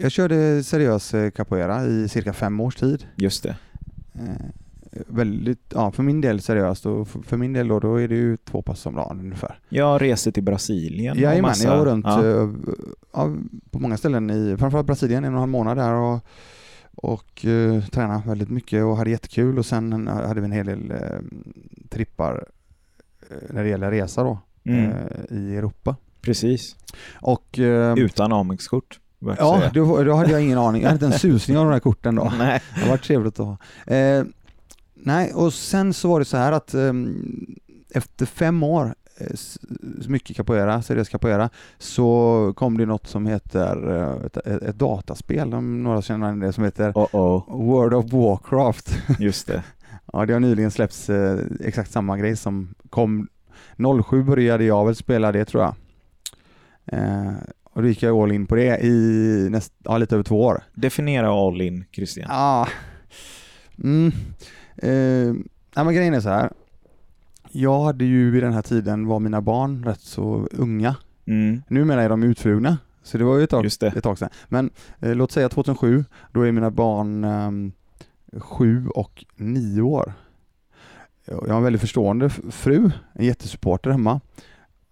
jag 0.02 0.12
körde 0.12 0.62
seriös 0.64 1.14
eh, 1.14 1.30
capoeira 1.30 1.86
i 1.86 2.08
cirka 2.08 2.32
fem 2.32 2.60
års 2.60 2.76
tid. 2.76 3.06
Just 3.16 3.42
det. 3.42 3.56
Eh, 4.14 4.46
väldigt, 5.06 5.60
ja 5.74 5.92
för 5.92 6.02
min 6.02 6.20
del 6.20 6.40
seriöst 6.40 6.86
och 6.86 7.08
för, 7.08 7.36
min 7.36 7.52
del 7.52 7.68
då, 7.68 7.80
då 7.80 7.96
är 8.00 8.08
det 8.08 8.14
ju 8.14 8.36
två 8.36 8.62
pass 8.62 8.86
om 8.86 8.94
dagen 8.94 9.20
ungefär. 9.20 9.58
Jag 9.68 10.02
reste 10.02 10.32
till 10.32 10.42
Brasilien. 10.42 11.18
Jajamän, 11.18 11.42
massa- 11.42 11.68
jag 11.68 11.78
var 11.78 11.84
runt 11.86 12.04
Ja. 12.06 12.26
eh, 12.26 12.48
ja, 13.12 13.36
på 13.70 13.78
många 13.78 13.96
ställen 13.96 14.30
i 14.30 14.56
framförallt 14.58 14.86
Brasilien, 14.86 15.24
en 15.24 15.30
och 15.32 15.36
en 15.36 15.40
halv 15.40 15.50
månad 15.50 15.76
där 15.76 15.92
och, 15.94 16.20
och 17.02 17.44
uh, 17.44 17.84
tränade 17.86 18.22
väldigt 18.26 18.50
mycket 18.50 18.84
och 18.84 18.96
hade 18.96 19.10
jättekul 19.10 19.58
och 19.58 19.66
sen 19.66 20.06
hade 20.08 20.40
vi 20.40 20.44
en 20.44 20.52
hel 20.52 20.66
del 20.66 20.90
eh, 20.90 20.98
trippar 21.88 22.44
eh, 23.30 23.36
när 23.50 23.62
det 23.62 23.68
gäller 23.68 23.90
resa 23.90 24.22
då 24.22 24.38
Mm, 24.64 24.84
eh, 24.90 25.36
i 25.36 25.56
Europa. 25.56 25.96
precis. 26.20 26.76
Och 27.20 27.58
eh, 27.58 27.94
Utan 27.98 28.32
Amex-kort. 28.32 29.00
ja, 29.38 29.70
då, 29.74 30.02
då 30.04 30.14
hade 30.14 30.30
jag 30.30 30.42
ingen 30.42 30.58
aning, 30.58 30.82
jag 30.82 30.88
hade 30.90 31.06
inte 31.06 31.14
en 31.16 31.20
susning 31.20 31.58
av 31.58 31.64
de 31.64 31.72
här 31.72 31.80
korten 31.80 32.14
då. 32.14 32.32
Nej. 32.38 32.60
Det 32.82 32.88
varit 32.90 33.02
trevligt 33.02 33.40
att 33.40 33.46
ha. 33.46 33.94
Eh, 33.94 34.24
nej, 34.94 35.32
och 35.34 35.52
sen 35.54 35.94
så 35.94 36.08
var 36.08 36.18
det 36.18 36.24
så 36.24 36.36
här 36.36 36.52
att 36.52 36.74
ehm, 36.74 37.46
efter 37.94 38.26
fem 38.26 38.62
år, 38.62 38.86
eh, 38.86 38.92
mycket 40.08 40.36
capoeira, 40.36 40.82
seriös 40.82 41.08
capoeira, 41.08 41.50
så 41.78 42.52
kom 42.56 42.78
det 42.78 42.86
något 42.86 43.06
som 43.06 43.26
heter 43.26 43.90
eh, 43.90 44.26
ett, 44.26 44.36
ett, 44.36 44.78
dataspel, 44.78 45.54
om 45.54 45.82
några 45.82 46.02
känner 46.02 46.26
igen 46.26 46.40
det, 46.40 46.52
som 46.52 46.64
heter 46.64 46.92
Oh 46.94 47.16
oh, 47.16 47.66
World 47.66 47.94
of 47.94 48.12
Warcraft. 48.12 48.98
just 49.18 49.46
det. 49.46 49.62
ja, 50.12 50.26
det 50.26 50.32
har 50.32 50.40
nyligen 50.40 50.70
släppts 50.70 51.10
eh, 51.10 51.38
exakt 51.60 51.90
samma 51.90 52.18
grej 52.18 52.36
som 52.36 52.74
kom 52.90 53.28
07 54.04 54.22
började 54.22 54.64
jag 54.64 54.86
väl 54.86 54.96
spela 54.96 55.32
det 55.32 55.44
tror 55.44 55.62
jag. 55.62 55.74
Eh, 56.86 57.32
och 57.72 57.82
då 57.82 57.88
gick 57.88 58.02
jag 58.02 58.16
all 58.16 58.32
in 58.32 58.46
på 58.46 58.54
det 58.54 58.78
i 58.84 59.48
näst, 59.50 59.72
ja, 59.78 59.98
lite 59.98 60.14
över 60.14 60.24
två 60.24 60.42
år. 60.44 60.62
Definiera 60.74 61.30
all 61.30 61.60
in, 61.60 61.84
Christian. 61.92 62.26
Ja. 62.28 62.68
Mm. 63.84 64.12
Eh, 64.76 65.34
nej, 65.76 65.84
men 65.84 65.94
grejen 65.94 66.14
är 66.14 66.20
så 66.20 66.28
här. 66.28 66.52
Jag 67.52 67.82
hade 67.82 68.04
ju 68.04 68.30
vid 68.30 68.42
den 68.42 68.52
här 68.52 68.62
tiden 68.62 69.06
var 69.06 69.18
mina 69.20 69.40
barn 69.40 69.84
rätt 69.84 70.00
så 70.00 70.48
unga. 70.52 70.96
Mm, 71.26 71.62
Numera 71.68 72.02
är 72.02 72.08
de 72.08 72.22
utflugna. 72.22 72.78
Så 73.02 73.18
det 73.18 73.24
var 73.24 73.36
ju 73.38 73.44
ett 73.44 73.50
tag, 73.50 73.66
ett 73.66 74.02
tag 74.02 74.18
sedan. 74.18 74.28
Men 74.48 74.70
eh, 75.00 75.14
låt 75.14 75.32
säga 75.32 75.48
2007, 75.48 76.04
då 76.32 76.42
är 76.42 76.52
mina 76.52 76.70
barn 76.70 77.24
ehm, 77.24 77.72
sju 78.38 78.88
och 78.94 79.24
nio 79.36 79.82
år. 79.82 80.12
Jag 81.24 81.48
har 81.48 81.56
en 81.56 81.62
väldigt 81.62 81.80
förstående 81.80 82.30
fru, 82.30 82.90
en 83.12 83.24
jättesupporter 83.24 83.90
hemma. 83.90 84.20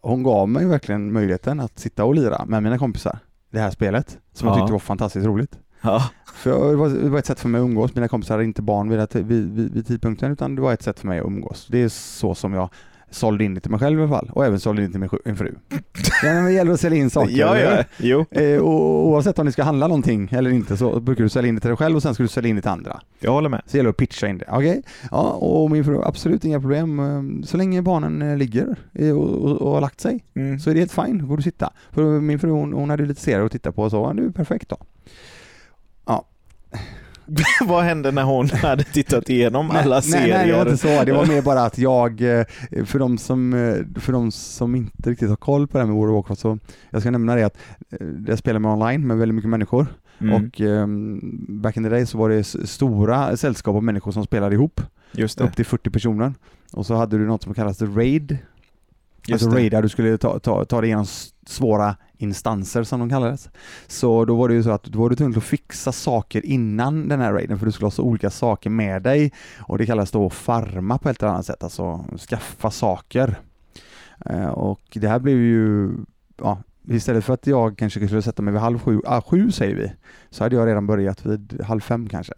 Hon 0.00 0.22
gav 0.22 0.48
mig 0.48 0.66
verkligen 0.66 1.12
möjligheten 1.12 1.60
att 1.60 1.78
sitta 1.78 2.04
och 2.04 2.14
lira 2.14 2.44
med 2.46 2.62
mina 2.62 2.78
kompisar. 2.78 3.18
Det 3.50 3.58
här 3.60 3.70
spelet, 3.70 4.18
som 4.32 4.48
jag 4.48 4.56
Ja. 4.56 4.60
tyckte 4.60 4.72
var 4.72 4.78
fantastiskt 4.78 5.26
roligt. 5.26 5.58
Ja, 5.82 6.10
För 6.34 6.70
det, 6.70 6.76
var, 6.76 6.88
det 6.88 7.08
var 7.08 7.18
ett 7.18 7.26
sätt 7.26 7.40
för 7.40 7.48
mig 7.48 7.58
att 7.60 7.64
umgås. 7.64 7.94
Mina 7.94 8.08
kompisar 8.08 8.34
hade 8.34 8.44
inte 8.44 8.62
barn 8.62 8.88
vid, 8.88 9.26
vid, 9.26 9.52
vid, 9.54 9.72
vid 9.74 9.86
tidpunkten 9.86 10.32
utan 10.32 10.54
det 10.54 10.62
var 10.62 10.72
ett 10.72 10.82
sätt 10.82 11.00
för 11.00 11.06
mig 11.06 11.18
att 11.18 11.26
umgås. 11.26 11.66
Det 11.70 11.82
är 11.82 11.88
så 11.88 12.34
som 12.34 12.52
jag 12.54 12.68
sålde 13.10 13.44
in 13.44 13.54
det 13.54 13.60
till 13.60 13.70
mig 13.70 13.80
själv 13.80 13.98
i 13.98 14.02
alla 14.02 14.10
fall 14.12 14.30
och 14.32 14.44
även 14.46 14.60
sålde 14.60 14.82
in 14.82 14.88
det 14.88 14.92
till 14.92 15.00
min, 15.00 15.10
min 15.24 15.36
fru. 15.36 15.54
ja, 16.22 16.32
men 16.32 16.44
det 16.44 16.52
gäller 16.52 16.72
att 16.72 16.80
sälja 16.80 16.98
in 16.98 17.10
saker. 17.10 17.36
Ja, 17.36 17.58
ja. 17.58 17.84
Jo. 17.98 18.24
Eh, 18.30 18.58
och 18.60 19.06
oavsett 19.08 19.38
om 19.38 19.46
ni 19.46 19.52
ska 19.52 19.62
handla 19.62 19.86
någonting 19.86 20.28
eller 20.32 20.50
inte 20.50 20.76
så 20.76 21.00
brukar 21.00 21.24
du 21.24 21.30
sälja 21.30 21.48
in 21.48 21.54
det 21.54 21.60
till 21.60 21.68
dig 21.68 21.76
själv 21.76 21.96
och 21.96 22.02
sen 22.02 22.14
ska 22.14 22.22
du 22.22 22.28
sälja 22.28 22.50
in 22.50 22.56
det 22.56 22.62
till 22.62 22.70
andra. 22.70 23.00
Jag 23.20 23.32
håller 23.32 23.48
med. 23.48 23.60
Så 23.66 23.72
det 23.72 23.76
gäller 23.76 23.90
att 23.90 23.96
pitcha 23.96 24.26
in 24.28 24.38
det. 24.38 24.44
Okej, 24.48 24.82
ja 25.10 25.30
och 25.32 25.70
min 25.70 25.84
fru, 25.84 26.02
absolut 26.04 26.44
inga 26.44 26.60
problem. 26.60 26.98
Eh, 27.00 27.46
Så 27.46 27.56
länge 27.56 27.82
barnen 27.82 28.22
eh, 28.22 28.36
ligger 28.36 28.76
och, 29.14 29.44
och, 29.44 29.56
och 29.62 29.70
har 29.72 29.80
lagt 29.80 30.00
sig 30.00 30.24
Mm. 30.34 30.58
så 30.60 30.70
är 30.70 30.74
det 30.74 30.80
helt 30.80 30.92
fine, 30.92 31.26
får 31.28 31.36
du 31.36 31.42
sitta. 31.42 31.72
För 31.90 32.20
min 32.20 32.38
fru 32.38 32.50
hon, 32.50 32.72
hon 32.72 32.90
hade 32.90 33.06
lite 33.06 33.20
serier 33.20 33.44
att 33.46 33.52
titta 33.52 33.72
på 33.72 33.82
och 33.82 33.90
så, 33.90 34.10
är 34.10 34.30
perfekt 34.30 34.68
då. 34.68 34.76
Vad 37.66 37.84
hände 37.84 38.10
när 38.12 38.22
hon 38.22 38.50
hade 38.50 38.84
tittat 38.84 39.30
igenom 39.30 39.70
alla 39.70 39.94
nej, 39.94 40.02
serier? 40.02 40.28
Nej, 40.28 40.38
nej, 40.38 40.46
det 40.46 40.52
var 40.52 40.62
inte 40.70 40.76
så. 40.76 41.04
Det 41.04 41.12
var 41.12 41.26
mer 41.26 41.42
bara 41.42 41.62
att 41.64 41.78
jag, 41.78 42.20
eh, 42.38 42.44
för 42.84 42.98
de 42.98 43.18
som, 43.18 43.54
eh, 43.54 44.00
för 44.00 44.12
de 44.12 44.32
som 44.32 44.74
inte 44.74 45.10
riktigt 45.10 45.28
har 45.28 45.36
koll 45.36 45.66
på 45.66 45.78
det 45.78 45.84
här 45.84 45.86
med 45.86 45.96
World 45.96 46.10
of 46.14 46.16
Warcraft 46.16 46.40
så, 46.40 46.58
jag 46.90 47.00
ska 47.00 47.10
nämna 47.10 47.34
det 47.34 47.42
att 47.42 47.56
eh, 47.90 48.06
jag 48.26 48.38
spelar 48.38 48.58
med 48.60 48.70
online 48.70 49.06
med 49.06 49.18
väldigt 49.18 49.34
mycket 49.34 49.50
människor 49.50 49.86
Mm. 50.20 50.34
och 50.34 50.60
ehm, 50.60 51.20
back 51.62 51.76
in 51.76 51.82
the 51.82 51.88
day 51.88 52.06
så 52.06 52.18
var 52.18 52.28
det 52.28 52.44
stora 52.44 53.36
sällskap 53.36 53.76
av 53.76 53.82
människor 53.84 54.12
som 54.12 54.24
spelade 54.24 54.54
ihop, 54.54 54.80
Just 55.12 55.38
det. 55.38 55.44
upp 55.44 55.56
till 55.56 55.64
40 55.64 55.90
personer. 55.90 56.34
Och 56.72 56.86
så 56.86 56.94
hade 56.94 57.18
du 57.18 57.26
något 57.26 57.42
som 57.42 57.54
kallas 57.54 57.82
raid, 57.82 58.38
Just 59.28 59.42
alltså 59.42 59.56
det. 59.56 59.62
raid 59.62 59.72
där 59.72 59.82
du 59.82 59.88
skulle 59.88 60.18
ta, 60.18 60.38
ta, 60.38 60.64
ta 60.64 60.80
dig 60.80 60.88
igenom 60.88 61.06
svåra 61.46 61.96
instanser 62.18 62.82
som 62.82 63.00
de 63.00 63.10
kallades. 63.10 63.50
Så 63.86 64.24
då 64.24 64.36
var 64.36 64.48
det 64.48 64.54
ju 64.54 64.62
så 64.62 64.70
att 64.70 64.84
då 64.84 64.98
var 64.98 65.10
du 65.10 65.16
tvungen 65.16 65.38
att 65.38 65.44
fixa 65.44 65.92
saker 65.92 66.46
innan 66.46 67.08
den 67.08 67.20
här 67.20 67.32
raiden 67.32 67.58
för 67.58 67.66
du 67.66 67.72
skulle 67.72 67.86
ha 67.86 67.90
så 67.90 68.02
olika 68.02 68.30
saker 68.30 68.70
med 68.70 69.02
dig 69.02 69.32
och 69.58 69.78
det 69.78 69.86
kallas 69.86 70.10
då 70.10 70.30
farma 70.30 70.98
på 70.98 71.08
ett 71.08 71.22
eller 71.22 71.32
annat 71.32 71.46
sätt, 71.46 71.62
alltså 71.62 72.04
skaffa 72.28 72.70
saker. 72.70 73.38
Eh, 74.26 74.48
och 74.48 74.80
det 74.92 75.08
här 75.08 75.18
blev 75.18 75.36
ju, 75.36 75.90
ja, 76.36 76.62
istället 76.88 77.24
för 77.24 77.34
att 77.34 77.46
jag 77.46 77.78
kanske 77.78 78.06
skulle 78.06 78.22
sätta 78.22 78.42
mig 78.42 78.52
vid 78.52 78.60
halv 78.60 78.78
sju, 78.78 79.00
ah, 79.04 79.20
sju 79.20 79.50
säger 79.50 79.74
vi, 79.76 79.92
så 80.30 80.44
hade 80.44 80.56
jag 80.56 80.66
redan 80.68 80.86
börjat 80.86 81.26
vid 81.26 81.60
halv 81.64 81.80
fem 81.80 82.08
kanske. 82.08 82.34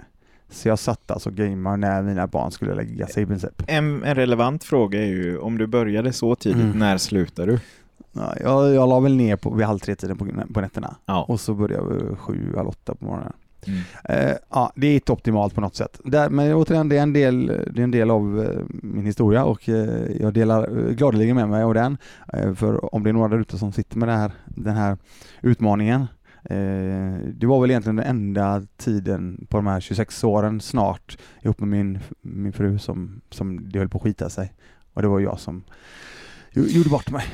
Så 0.51 0.69
jag 0.69 0.79
satt 0.79 1.11
alltså 1.11 1.29
och 1.29 1.35
gamade 1.37 1.77
när 1.77 2.03
mina 2.03 2.27
barn 2.27 2.51
skulle 2.51 2.75
lägga 2.75 3.07
sig 3.07 3.23
i 3.23 3.27
princip. 3.27 3.63
En, 3.67 4.05
en 4.05 4.15
relevant 4.15 4.65
fråga 4.65 5.03
är 5.03 5.07
ju, 5.07 5.39
om 5.39 5.59
du 5.59 5.67
började 5.67 6.13
så 6.13 6.35
tidigt, 6.35 6.63
Mm. 6.63 6.79
när 6.79 6.99
slutar 6.99 7.47
du? 7.47 7.59
Ja, 8.13 8.35
jag, 8.41 8.75
jag 8.75 8.89
la 8.89 9.01
väl 9.01 9.17
ner 9.17 9.37
på, 9.37 9.55
vid 9.55 9.67
halv 9.67 9.79
tre 9.79 9.95
tiden 9.95 10.19
på, 10.19 10.27
på 10.55 10.61
nätterna 10.61 10.97
Ja. 11.07 11.25
och 11.29 11.41
så 11.41 11.55
började 11.55 11.95
jag 12.09 12.19
sju, 12.19 12.53
halv 12.57 12.69
åtta 12.69 12.95
på 12.95 13.05
morgonen. 13.05 13.33
Mm. 13.67 13.81
Eh, 14.05 14.37
ja, 14.51 14.73
det 14.77 14.87
är 14.87 14.95
inte 14.95 15.13
optimalt 15.13 15.55
på 15.55 15.61
något 15.61 15.77
sätt. 15.77 16.01
Där, 16.05 16.29
men 16.31 16.55
återigen, 16.55 16.89
det 16.89 16.99
är 16.99 17.03
en 17.03 17.13
del, 17.13 17.47
det 17.47 17.81
är 17.81 17.85
en 17.85 17.91
del 17.91 18.11
av 18.11 18.43
eh, 18.43 18.61
min 18.83 19.05
historia 19.07 19.45
och 19.45 19.69
eh, 19.69 20.13
jag 20.21 20.33
delar 20.35 20.79
eh, 20.79 20.95
gladeligen 20.95 21.37
med 21.37 21.49
mig 21.49 21.63
av 21.63 21.75
den. 21.75 21.97
Eh, 22.33 22.55
för 22.55 22.95
om 22.95 23.03
det 23.05 23.11
är 23.11 23.13
några 23.15 23.29
där 23.29 23.39
ute 23.39 23.59
som 23.59 23.73
sitter 23.73 23.99
med 23.99 24.19
här, 24.19 24.33
den 24.47 24.77
här 24.77 24.97
utmaningen. 25.43 26.07
Eh, 26.45 27.19
det 27.35 27.47
var 27.47 27.61
väl 27.61 27.71
egentligen 27.71 27.97
den 27.97 28.07
enda 28.07 28.63
tiden 28.77 29.47
på 29.51 29.57
de 29.57 29.67
här 29.67 29.81
26 29.81 30.25
åren 30.25 30.61
snart 30.61 31.19
ihop 31.43 31.61
med 31.61 31.69
min, 31.69 31.99
min 32.21 32.53
fru 32.53 32.79
som, 32.79 33.21
som 33.31 33.71
det 33.71 33.79
höll 33.79 33.89
på 33.89 33.99
att 33.99 34.05
skita 34.05 34.31
sig. 34.31 34.55
Och 34.93 35.03
det 35.03 35.09
var 35.09 35.21
jag 35.21 35.41
som 35.41 35.65
gjorde 36.53 36.89
bort 36.89 37.11
mig. 37.11 37.25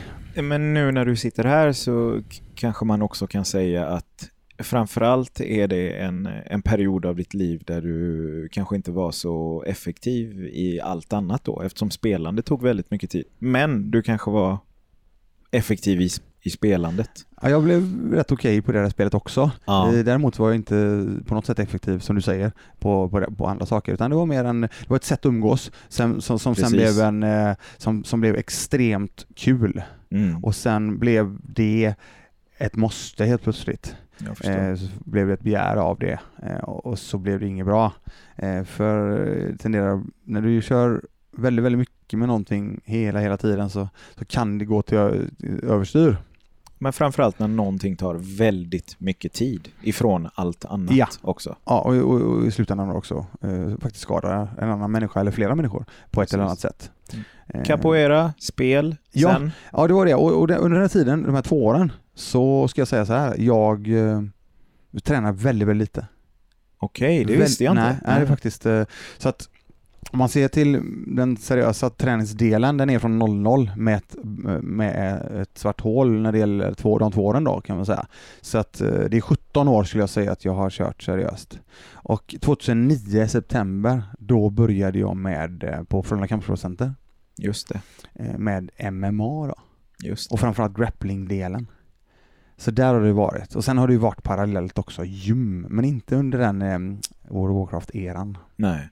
Men 0.42 0.75
nu 0.75 0.92
när 0.92 1.04
du 1.04 1.16
sitter 1.16 1.44
här 1.44 1.72
så 1.72 2.22
kanske 2.54 2.84
man 2.84 3.02
också 3.02 3.26
kan 3.26 3.44
säga 3.44 3.86
att 3.86 4.30
framförallt 4.58 5.40
är 5.40 5.68
det 5.68 5.90
en, 5.90 6.28
en 6.46 6.62
period 6.62 7.06
av 7.06 7.16
ditt 7.16 7.34
liv 7.34 7.62
där 7.66 7.80
du 7.80 8.48
kanske 8.52 8.76
inte 8.76 8.90
var 8.90 9.10
så 9.10 9.64
effektiv 9.66 10.40
i 10.52 10.80
allt 10.80 11.12
annat 11.12 11.44
då 11.44 11.62
eftersom 11.62 11.90
spelande 11.90 12.42
tog 12.42 12.62
väldigt 12.62 12.90
mycket 12.90 13.10
tid. 13.10 13.25
Men 13.38 13.90
du 13.90 14.02
kanske 14.02 14.30
var 14.30 14.58
effektiv 15.50 16.00
i, 16.00 16.08
i 16.47 16.50
spelandet. 16.50 17.11
Ja, 17.43 17.50
jag 17.50 17.62
blev 17.65 18.12
rätt 18.12 18.33
okej 18.33 18.62
på 18.62 18.73
det 18.73 18.81
här 18.81 18.88
spelet 18.88 19.15
också. 19.15 19.50
Ja. 19.65 19.95
Eh, 19.95 20.05
Däremot 20.05 20.38
var 20.38 20.49
jag 20.49 20.57
inte 20.57 21.07
på 21.26 21.35
något 21.35 21.47
sätt 21.47 21.59
effektiv, 21.59 21.99
som 21.99 22.17
du 22.17 22.23
säger, 22.23 22.53
på, 22.79 23.09
på, 23.09 23.35
på 23.38 23.47
andra 23.47 23.67
saker, 23.67 23.93
utan 23.93 24.11
det 24.11 24.17
var 24.17 24.26
mer 24.26 24.45
en, 24.45 24.61
det 24.61 24.88
var 24.88 24.97
ett 24.97 25.05
sätt 25.05 25.19
att 25.19 25.26
umgås 25.26 25.71
som, 25.88 26.21
som, 26.21 26.38
som 26.38 26.55
sen 26.55 26.73
blev 26.73 27.00
en, 27.00 27.23
eh, 27.23 27.55
som, 27.76 28.05
som 28.05 28.21
blev 28.21 28.37
extremt 28.37 29.26
kul. 29.35 29.83
Mm. 30.11 30.45
Och 30.45 30.55
sen 30.55 30.99
blev 30.99 31.37
det 31.43 31.95
ett 32.59 32.76
måste 32.76 33.25
helt 33.25 33.43
plötsligt. 33.43 33.97
Eh, 34.45 34.75
så 34.75 34.87
blev 35.05 35.26
det 35.26 35.33
ett 35.33 35.43
begär 35.43 35.76
av 35.76 35.99
det 35.99 36.19
eh, 36.43 36.59
och, 36.59 36.99
så 36.99 37.19
blev 37.19 37.41
det 37.41 37.47
inget 37.47 37.67
bra. 37.67 37.93
Eh, 38.37 38.65
för 38.65 39.26
eh, 39.29 39.57
tenderar, 39.57 40.03
när 40.25 40.41
du 40.43 40.62
kör 40.62 41.03
väldigt, 41.37 41.65
väldigt 41.65 41.79
mycket 41.79 42.19
med 42.19 42.29
någonting 42.29 42.81
hela, 42.85 43.21
hela 43.21 43.37
tiden 43.37 43.71
så, 43.71 43.88
så 44.19 44.25
kan 44.25 44.59
det 44.59 44.65
gå 44.65 44.83
till 44.83 44.99
överstyr. 45.62 46.17
Men 46.78 46.92
framförallt 46.92 47.38
när 47.38 47.49
någonting 47.49 47.97
tar 47.97 48.14
väldigt 48.38 48.97
mycket 49.00 49.33
tid 49.33 49.68
ifrån 49.83 50.28
allt 50.35 50.64
annat 50.64 50.95
Ja. 50.95 51.09
också. 51.23 51.56
Ja, 51.64 51.80
och, 51.80 51.95
och, 51.97 52.21
och 52.21 52.47
i 52.47 52.50
slutändan 52.50 52.90
också 52.90 53.26
eh, 53.42 53.78
faktiskt 53.80 54.02
skada 54.02 54.49
en 54.59 54.71
annan 54.71 54.90
människa 54.90 55.21
eller 55.21 55.30
flera 55.30 55.54
människor 55.54 55.85
på 56.11 56.23
ett 56.23 56.35
eller 56.35 56.45
annat 56.45 56.61
sätt. 56.61 56.90
Mm. 57.12 57.25
Eh, 57.49 57.62
Capoeira, 57.64 58.33
spel, 58.38 58.97
Ja. 59.12 59.33
sen? 59.33 59.50
Ja, 59.73 59.87
det 59.87 59.95
var 59.95 60.06
det. 60.06 60.14
Och, 60.14 60.40
och 60.40 60.47
det, 60.49 60.56
under 60.56 60.75
den 60.75 60.83
här 60.83 60.88
tiden, 60.88 61.23
de 61.23 61.35
här 61.35 61.42
två 61.42 61.64
åren, 61.64 61.92
så 62.14 62.68
ska 62.68 62.80
jag 62.80 62.88
säga 62.88 63.06
så 63.06 63.12
här. 63.12 63.35
Jag 63.38 63.88
eh, 63.88 64.23
tränar 65.02 65.33
väldigt, 65.33 65.68
väldigt 65.68 65.88
lite. 65.88 66.06
Okej, 66.78 67.25
det 67.25 67.33
Väl- 67.33 67.42
visste 67.42 67.64
jag 67.64 67.75
nej, 67.75 67.90
inte. 67.90 68.02
Nej, 68.06 68.16
det 68.18 68.23
är 68.23 68.26
faktiskt 68.26 68.66
eh, 68.66 68.83
så 69.18 69.28
att 69.28 69.49
om 70.12 70.18
man 70.18 70.28
ser 70.28 70.48
till 70.48 70.82
den 71.06 71.36
seriösa 71.36 71.90
träningsdelen, 71.90 72.76
den 72.76 72.90
är 72.90 72.98
från 72.98 73.18
00 73.18 73.70
med 73.76 73.96
ett, 73.96 74.16
med 74.62 75.22
ett 75.42 75.58
svart 75.58 75.80
hål 75.80 76.20
när 76.22 76.32
det 76.32 76.38
gäller 76.38 76.75
två, 76.75 76.98
de 76.98 77.12
två 77.12 77.26
åren 77.26 77.44
då 77.44 77.60
kan 77.60 77.76
man 77.76 77.86
säga. 77.86 78.06
Så 78.40 78.58
att 78.58 78.80
eh, 78.80 78.88
det 78.88 79.16
är 79.16 79.20
17 79.20 79.68
år 79.68 79.84
skulle 79.84 80.02
jag 80.02 80.10
säga 80.10 80.32
att 80.32 80.44
jag 80.44 80.54
har 80.54 80.70
kört 80.70 81.02
seriöst. 81.02 81.58
Och 81.92 82.34
2009 82.40 83.22
i 83.22 83.28
september, 83.28 84.02
då 84.18 84.50
började 84.50 84.98
jag 84.98 85.16
med 85.16 85.64
eh, 85.64 85.82
på 85.82 86.02
Frölunda 86.02 86.26
Kampsportscenter 86.28 86.94
Just 87.38 87.68
det. 87.68 87.80
eh, 88.14 88.38
med 88.38 88.70
MMA 88.92 89.46
då. 89.46 89.54
Just 90.04 90.30
det. 90.30 90.34
Och 90.34 90.40
framförallt 90.40 90.76
grappling-delen. 90.76 91.66
Så 92.56 92.70
där 92.70 92.94
har 92.94 93.00
det 93.00 93.12
varit. 93.12 93.54
Och 93.54 93.64
sen 93.64 93.78
har 93.78 93.86
det 93.86 93.92
ju 93.92 93.98
varit 93.98 94.22
parallellt 94.22 94.78
också 94.78 95.04
gym, 95.04 95.66
men 95.70 95.84
inte 95.84 96.16
under 96.16 96.38
den 96.38 96.62
eh, 96.62 96.78
World 97.28 97.56
of 97.56 97.70
Warcraft-eran. 97.72 98.36
Nej. 98.56 98.88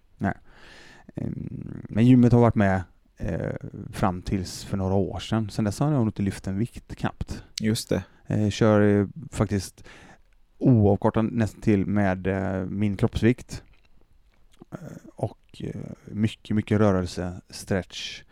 Ehm, 1.14 1.83
Men 1.88 2.06
gymmet 2.06 2.33
har 2.33 2.40
varit 2.40 2.54
med 2.54 2.83
eh, 3.16 3.54
fram 3.92 4.23
tills 4.23 4.64
för 4.64 4.76
några 4.76 4.94
år 4.94 5.18
sedan. 5.18 5.50
Sen 5.50 5.64
dess 5.64 5.80
har 5.80 5.87
jag 5.87 5.99
nog 5.99 6.09
inte 6.09 6.23
lyft 6.23 6.47
en 6.47 6.59
vikt 6.59 6.97
knappt. 6.97 7.42
Just 7.61 7.88
det. 7.88 8.04
Eh, 8.26 8.50
kör 8.50 8.80
eh, 8.80 9.06
faktiskt 9.30 9.85
oavkortat 10.59 11.25
nästan 11.25 11.61
till 11.61 11.87
med 11.87 12.26
min 12.71 12.97
kroppsvikt. 12.97 13.62
Och 15.16 15.62
mycket, 16.04 16.56
mycket 16.56 16.78
rörelse, 16.78 17.40
stretch. 17.50 18.23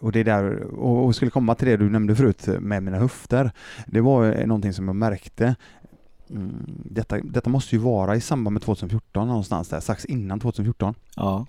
Och 0.00 0.12
det 0.12 0.20
är 0.20 0.24
där, 0.24 0.60
och 0.60 1.16
skulle 1.16 1.30
komma 1.30 1.54
till 1.54 1.68
det 1.68 1.76
du 1.76 1.90
nämnde 1.90 2.16
förut 2.16 2.48
med 2.60 2.82
mina 2.82 2.98
höfter. 2.98 3.50
Det 3.86 4.00
var 4.00 4.46
någonting 4.46 4.72
som 4.72 4.88
jag 4.88 4.96
märkte. 4.96 5.54
Mm, 6.30 6.82
detta, 6.84 7.18
detta 7.18 7.50
måste 7.50 7.76
ju 7.76 7.82
vara 7.82 8.16
i 8.16 8.20
samband 8.20 8.54
med 8.54 8.62
2014 8.62 9.28
någonstans 9.28 9.68
där, 9.68 9.80
strax 9.80 10.04
innan 10.04 10.40
2014. 10.40 10.94
Ja. 11.16 11.46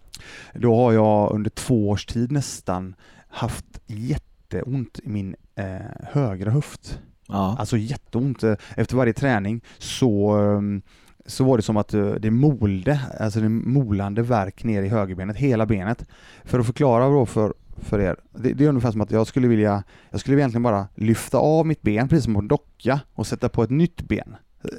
Då 0.53 0.75
har 0.75 0.93
jag 0.93 1.31
under 1.31 1.49
två 1.49 1.89
års 1.89 2.05
tid 2.05 2.31
nästan 2.31 2.95
haft 3.29 3.65
jätteont 3.87 4.99
i 5.03 5.09
min 5.09 5.35
eh, 5.55 5.65
högra 6.03 6.51
höft. 6.51 6.99
Ja. 7.27 7.55
Alltså 7.59 7.77
jätteont. 7.77 8.43
Eh, 8.43 8.55
Efter 8.75 8.95
varje 8.97 9.13
träning 9.13 9.61
så, 9.77 10.31
ehm, 10.31 10.81
så 11.25 11.43
var 11.43 11.57
det 11.57 11.63
som 11.63 11.77
att 11.77 11.93
eh, 11.93 12.09
det 12.09 12.31
molde, 12.31 12.99
alltså 13.19 13.39
det 13.39 13.49
molande 13.49 14.21
verk 14.21 14.63
ner 14.63 14.83
i 14.83 14.87
högerbenet, 14.87 15.37
hela 15.37 15.65
benet. 15.65 16.05
För 16.43 16.59
att 16.59 16.65
förklara 16.65 17.09
då 17.09 17.25
för, 17.25 17.53
för 17.77 17.99
er, 17.99 18.15
det, 18.31 18.53
det 18.53 18.65
är 18.65 18.69
ungefär 18.69 18.91
som 18.91 19.01
att 19.01 19.11
jag 19.11 19.27
skulle 19.27 19.47
vilja, 19.47 19.83
jag 20.09 20.19
skulle 20.19 20.37
egentligen 20.37 20.63
bara 20.63 20.87
lyfta 20.95 21.37
av 21.37 21.65
mitt 21.65 21.81
ben 21.81 22.07
precis 22.07 22.23
som 22.23 22.33
på 22.33 22.39
en 22.39 22.47
docka 22.47 22.99
och 23.13 23.27
sätta 23.27 23.49
på 23.49 23.63
ett 23.63 23.69
nytt 23.69 24.01
ben. 24.01 24.35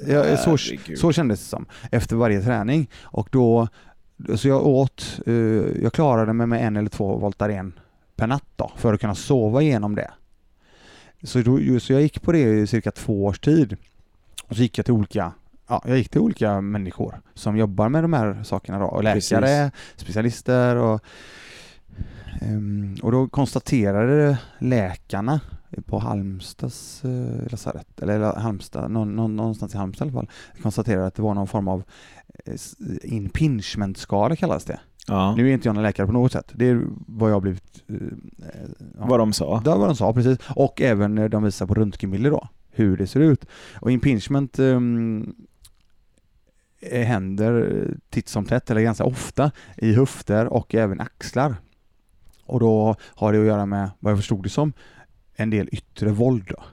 Jag, 0.07 0.39
så, 0.39 0.57
så 0.97 1.11
kändes 1.11 1.39
det 1.39 1.45
som 1.45 1.65
efter 1.91 2.15
varje 2.15 2.41
träning 2.41 2.89
och 3.03 3.29
då 3.31 3.67
så 4.35 4.47
jag 4.47 4.67
åt, 4.67 5.19
eh, 5.25 5.33
jag 5.83 5.93
klarade 5.93 6.33
mig 6.33 6.47
med 6.47 6.67
en 6.67 6.77
eller 6.77 6.89
två 6.89 7.17
Voltaren 7.17 7.79
per 8.15 8.27
natt 8.27 8.45
då 8.55 8.71
för 8.75 8.93
att 8.93 9.01
kunna 9.01 9.15
sova 9.15 9.61
igenom 9.61 9.95
det. 9.95 10.11
Så, 11.23 11.41
då, 11.41 11.79
så 11.79 11.93
jag 11.93 12.01
gick 12.01 12.21
på 12.21 12.31
det 12.31 12.39
i 12.39 12.67
cirka 12.67 12.91
två 12.91 13.25
års 13.25 13.39
tid. 13.39 13.77
Och 14.43 14.55
så 14.55 14.61
gick 14.61 14.77
jag 14.77 14.85
till 14.85 14.93
olika 14.93 15.33
Ja, 15.69 15.81
jag 15.85 15.97
gick 15.97 16.09
till 16.09 16.21
olika 16.21 16.61
människor 16.61 17.21
som 17.33 17.57
jobbar 17.57 17.89
med 17.89 18.03
de 18.03 18.13
här 18.13 18.43
sakerna 18.43 18.79
då, 18.79 18.85
och 18.85 19.03
läkare, 19.03 19.71
specialister 19.95 20.75
och 20.75 21.03
ehm, 22.41 22.95
och 23.01 23.11
då 23.11 23.27
konstaterade 23.27 24.37
läkarna 24.59 25.39
på 25.85 25.99
Halmstads 25.99 27.05
eh, 27.05 27.51
lasarett, 27.51 28.01
eller 28.01 28.19
Halmstad, 28.19 28.91
någon, 28.91 29.15
någon, 29.15 29.35
någonstans 29.35 29.75
i 29.75 29.77
Halmstad 29.77 30.07
i 30.07 30.11
alla 30.11 30.19
fall, 30.19 30.29
konstaterade 30.61 31.07
att 31.07 31.15
det 31.15 31.21
var 31.21 31.33
någon 31.33 31.47
form 31.47 31.67
av 31.67 31.83
eh, 32.45 32.55
impingementskada 33.03 34.35
kallas 34.35 34.65
det. 34.65 34.79
Ja. 35.07 35.35
Nu 35.35 35.49
är 35.49 35.53
inte 35.53 35.67
jag 35.67 35.75
någon 35.75 35.83
läkare 35.83 36.07
på 36.07 36.13
något 36.13 36.31
sätt. 36.31 36.51
Det 36.55 36.65
är 36.65 36.81
vad 37.07 37.29
jag 37.29 37.35
har 37.35 37.41
blivit... 37.41 37.83
Eh, 37.87 37.95
ja. 38.99 39.05
Vad 39.07 39.19
de 39.19 39.33
sa. 39.33 39.61
Det 39.63 39.69
var 39.69 39.77
vad 39.77 39.89
de 39.89 39.95
sa, 39.95 40.13
precis. 40.13 40.37
Och 40.55 40.81
även 40.81 41.15
när 41.15 41.29
de 41.29 41.43
visar 41.43 41.65
på 41.65 41.73
röntgenbilder 41.73 42.31
då, 42.31 42.47
hur 42.71 42.97
det 42.97 43.07
ser 43.07 43.19
ut. 43.19 43.45
Och 43.75 43.91
impingement 43.91 44.59
um, 44.59 45.35
händer 46.91 47.87
titt 48.09 48.29
som 48.29 48.45
tätt, 48.45 48.71
eller 48.71 48.81
ganska 48.81 49.03
ofta, 49.03 49.51
i 49.77 49.93
höfter 49.93 50.45
och 50.45 50.75
även 50.75 51.01
axlar. 51.01 51.55
Och 52.45 52.59
då 52.59 52.95
har 53.01 53.33
det 53.33 53.39
att 53.39 53.45
göra 53.45 53.65
med, 53.65 53.89
vad 53.99 54.11
jag 54.11 54.19
förstod 54.19 54.43
det 54.43 54.49
som, 54.49 54.73
en 55.37 55.49
del 55.49 55.69
yttre 55.71 56.11
våld 56.11 56.45
då. 56.49 56.63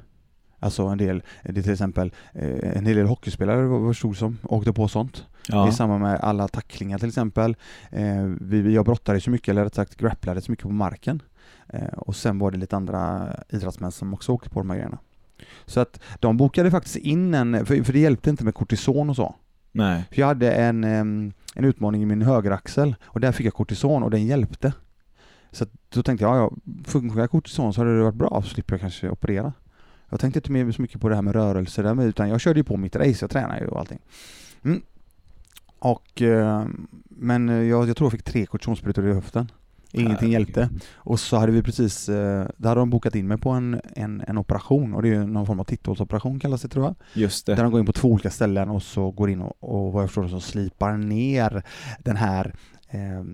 Alltså 0.59 0.83
en 0.83 0.99
del, 0.99 1.23
det 1.43 1.59
är 1.59 1.63
till 1.63 1.73
exempel 1.73 2.13
eh, 2.33 2.77
en 2.77 2.87
hel 2.87 2.97
del 2.97 3.07
hockeyspelare 3.07 3.61
jag 3.61 3.91
förstod 3.91 4.17
som, 4.17 4.39
åkte 4.43 4.73
på 4.73 4.89
sånt. 4.89 5.27
Ja. 5.49 5.69
I 5.69 5.73
samband 5.73 6.03
med 6.03 6.21
alla 6.21 6.49
tacklingar 6.49 6.99
till 6.99 7.09
exempel. 7.09 7.57
Eh, 7.91 8.25
vi, 8.41 8.75
jag 8.75 8.85
brottade 8.85 9.21
så 9.21 9.31
mycket, 9.31 9.49
eller 9.49 9.65
rätt 9.65 9.75
sagt 9.75 9.97
grapplade 9.97 10.41
så 10.41 10.51
mycket 10.51 10.63
på 10.63 10.73
marken. 10.73 11.23
Eh, 11.69 11.89
och 11.97 12.17
sen 12.17 12.39
var 12.39 12.51
det 12.51 12.59
lite 12.59 12.77
andra 12.77 13.29
idrottsmän 13.49 13.93
som 13.93 14.15
också 14.15 14.33
åkte 14.33 14.51
på 14.51 14.61
de 14.61 14.71
här 14.71 14.77
grejerna. 14.77 14.99
Så 15.67 15.81
att 15.81 16.01
de 16.21 16.37
bokade 16.37 16.71
faktiskt 16.71 16.97
in 16.97 17.35
en, 17.35 17.67
för, 17.67 17.83
för 17.83 17.93
det 17.93 17.99
hjälpte 17.99 18.31
inte 18.31 18.45
med 18.45 18.55
kortison 18.55 19.11
och 19.11 19.17
så. 19.17 19.35
Nej. 19.73 20.05
För 20.11 20.21
jag 20.21 20.27
hade 20.27 20.53
en, 20.53 20.85
en 20.85 21.35
utmaning 21.55 22.03
i 22.03 22.07
min 22.07 22.23
högeraxel 22.23 22.97
och 23.05 23.21
där 23.21 23.33
fick 23.33 23.47
jag 23.47 23.55
kortison 23.55 24.03
och 24.03 24.11
den 24.11 24.27
hjälpte. 24.27 24.73
Så 25.55 25.67
då 25.89 26.03
tänkte 26.03 26.25
jag, 26.25 26.37
ja, 26.37 26.51
funkar 26.85 27.27
kortison 27.27 27.75
så 27.75 27.81
hade 27.81 27.97
det 27.97 28.03
varit 28.03 28.15
bra, 28.15 28.43
så 28.43 28.49
slipper 28.49 28.75
jag 28.75 28.81
kanske 28.81 29.11
operera. 29.11 29.53
Jag 30.09 30.21
tänkte 30.21 30.39
inte 30.39 30.73
så 30.73 30.83
mycket 30.83 31.01
på 31.01 31.09
det 31.09 31.15
här 31.15 31.23
med 31.23 31.35
rörelse 31.35 31.83
där 31.83 31.95
med, 31.95 32.07
utan 32.07 32.29
jag 32.29 32.41
körde 32.41 32.61
ju 32.61 32.65
på 32.65 32.77
mitt 32.77 32.97
race, 32.97 33.19
jag 33.21 33.31
tränar 33.31 33.61
ju 33.61 33.67
och 33.67 33.81
allting. 33.81 33.99
Mm. 34.63 34.83
Och, 35.79 36.23
eh, 36.23 36.67
men 37.09 37.49
jag, 37.49 37.89
jag 37.89 37.97
tror 37.97 38.07
jag 38.07 38.13
fick 38.13 38.23
tre 38.23 38.47
kortisonsprutor 38.47 39.09
i 39.09 39.13
höften. 39.13 39.51
Ingenting 39.93 40.33
hjälpte. 40.33 40.71
Och 40.95 41.21
så 41.21 41.37
hade 41.37 41.53
vi 41.53 41.63
precis, 41.63 42.09
eh, 42.09 42.49
där 42.57 42.69
hade 42.69 42.81
de 42.81 42.91
bokat 42.91 43.15
in 43.15 43.29
mig 43.29 43.39
på 43.39 43.51
en, 43.51 43.81
en, 43.97 44.25
en 44.29 44.39
operation 44.39 44.95
och 44.95 45.03
det 45.03 45.09
är 45.09 45.13
ju 45.13 45.27
någon 45.27 45.47
form 45.47 45.61
av 45.61 45.65
titthålsoperation 45.65 46.41
kallas 46.41 46.63
det 46.63 46.69
tror 46.69 46.85
jag. 46.85 46.95
Just 47.13 47.47
Där 47.47 47.57
det. 47.57 47.63
de 47.63 47.71
går 47.71 47.81
in 47.81 47.87
på 47.87 47.93
två 47.93 48.09
olika 48.09 48.31
ställen 48.31 48.71
och 48.71 48.83
så 48.83 49.11
går 49.11 49.31
in 49.31 49.41
och, 49.41 49.57
och 49.61 49.93
vad 49.93 50.03
jag 50.03 50.11
förstår 50.11 50.29
så 50.29 50.41
slipar 50.41 50.97
ner 50.97 51.63
den 51.99 52.17
här 52.17 52.55
eh, 52.89 53.25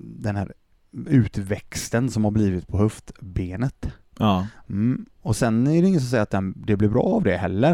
den 0.00 0.36
här 0.36 0.52
utväxten 1.06 2.10
som 2.10 2.24
har 2.24 2.30
blivit 2.30 2.66
på 2.68 2.78
höftbenet. 2.78 3.88
Ja. 4.18 4.46
Mm. 4.68 5.06
Och 5.22 5.36
sen 5.36 5.66
är 5.66 5.82
det 5.82 5.88
ingen 5.88 6.00
som 6.00 6.08
säger 6.10 6.22
att 6.22 6.30
den, 6.30 6.62
det 6.66 6.76
blir 6.76 6.88
bra 6.88 7.02
av 7.02 7.22
det 7.22 7.36
heller. 7.36 7.70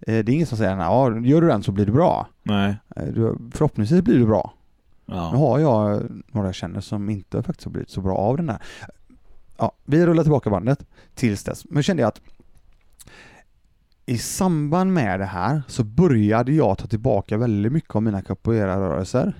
Eh, 0.00 0.24
det 0.24 0.32
är 0.32 0.34
ingen 0.34 0.46
som 0.46 0.58
säger 0.58 0.76
ja, 0.76 1.18
gör 1.20 1.40
du 1.40 1.46
den 1.46 1.62
så 1.62 1.72
blir 1.72 1.86
det 1.86 1.92
bra. 1.92 2.28
Nej. 2.42 2.76
Eh, 2.96 3.04
förhoppningsvis 3.52 4.02
blir 4.02 4.18
det 4.18 4.26
bra. 4.26 4.52
Nu 5.06 5.14
Ja. 5.14 5.20
har 5.20 5.58
jag 5.58 6.02
några 6.32 6.48
jag 6.48 6.54
känner 6.54 6.80
som 6.80 7.08
inte 7.10 7.42
faktiskt 7.42 7.64
har 7.64 7.72
blivit 7.72 7.90
så 7.90 8.00
bra 8.00 8.16
av 8.16 8.36
den 8.36 8.46
där. 8.46 8.62
Ja, 9.58 9.72
vi 9.84 10.06
rullar 10.06 10.22
tillbaka 10.22 10.50
bandet 10.50 10.86
tills 11.14 11.44
dess. 11.44 11.64
Men 11.70 11.82
kände 11.82 12.02
jag 12.02 12.08
att 12.08 12.20
i 14.06 14.18
samband 14.18 14.92
med 14.94 15.20
det 15.20 15.26
här 15.26 15.62
så 15.68 15.84
började 15.84 16.52
jag 16.52 16.78
ta 16.78 16.86
tillbaka 16.86 17.36
väldigt 17.36 17.72
mycket 17.72 17.96
av 17.96 18.02
mina 18.02 18.22
capoeira-rörelser. 18.22 19.34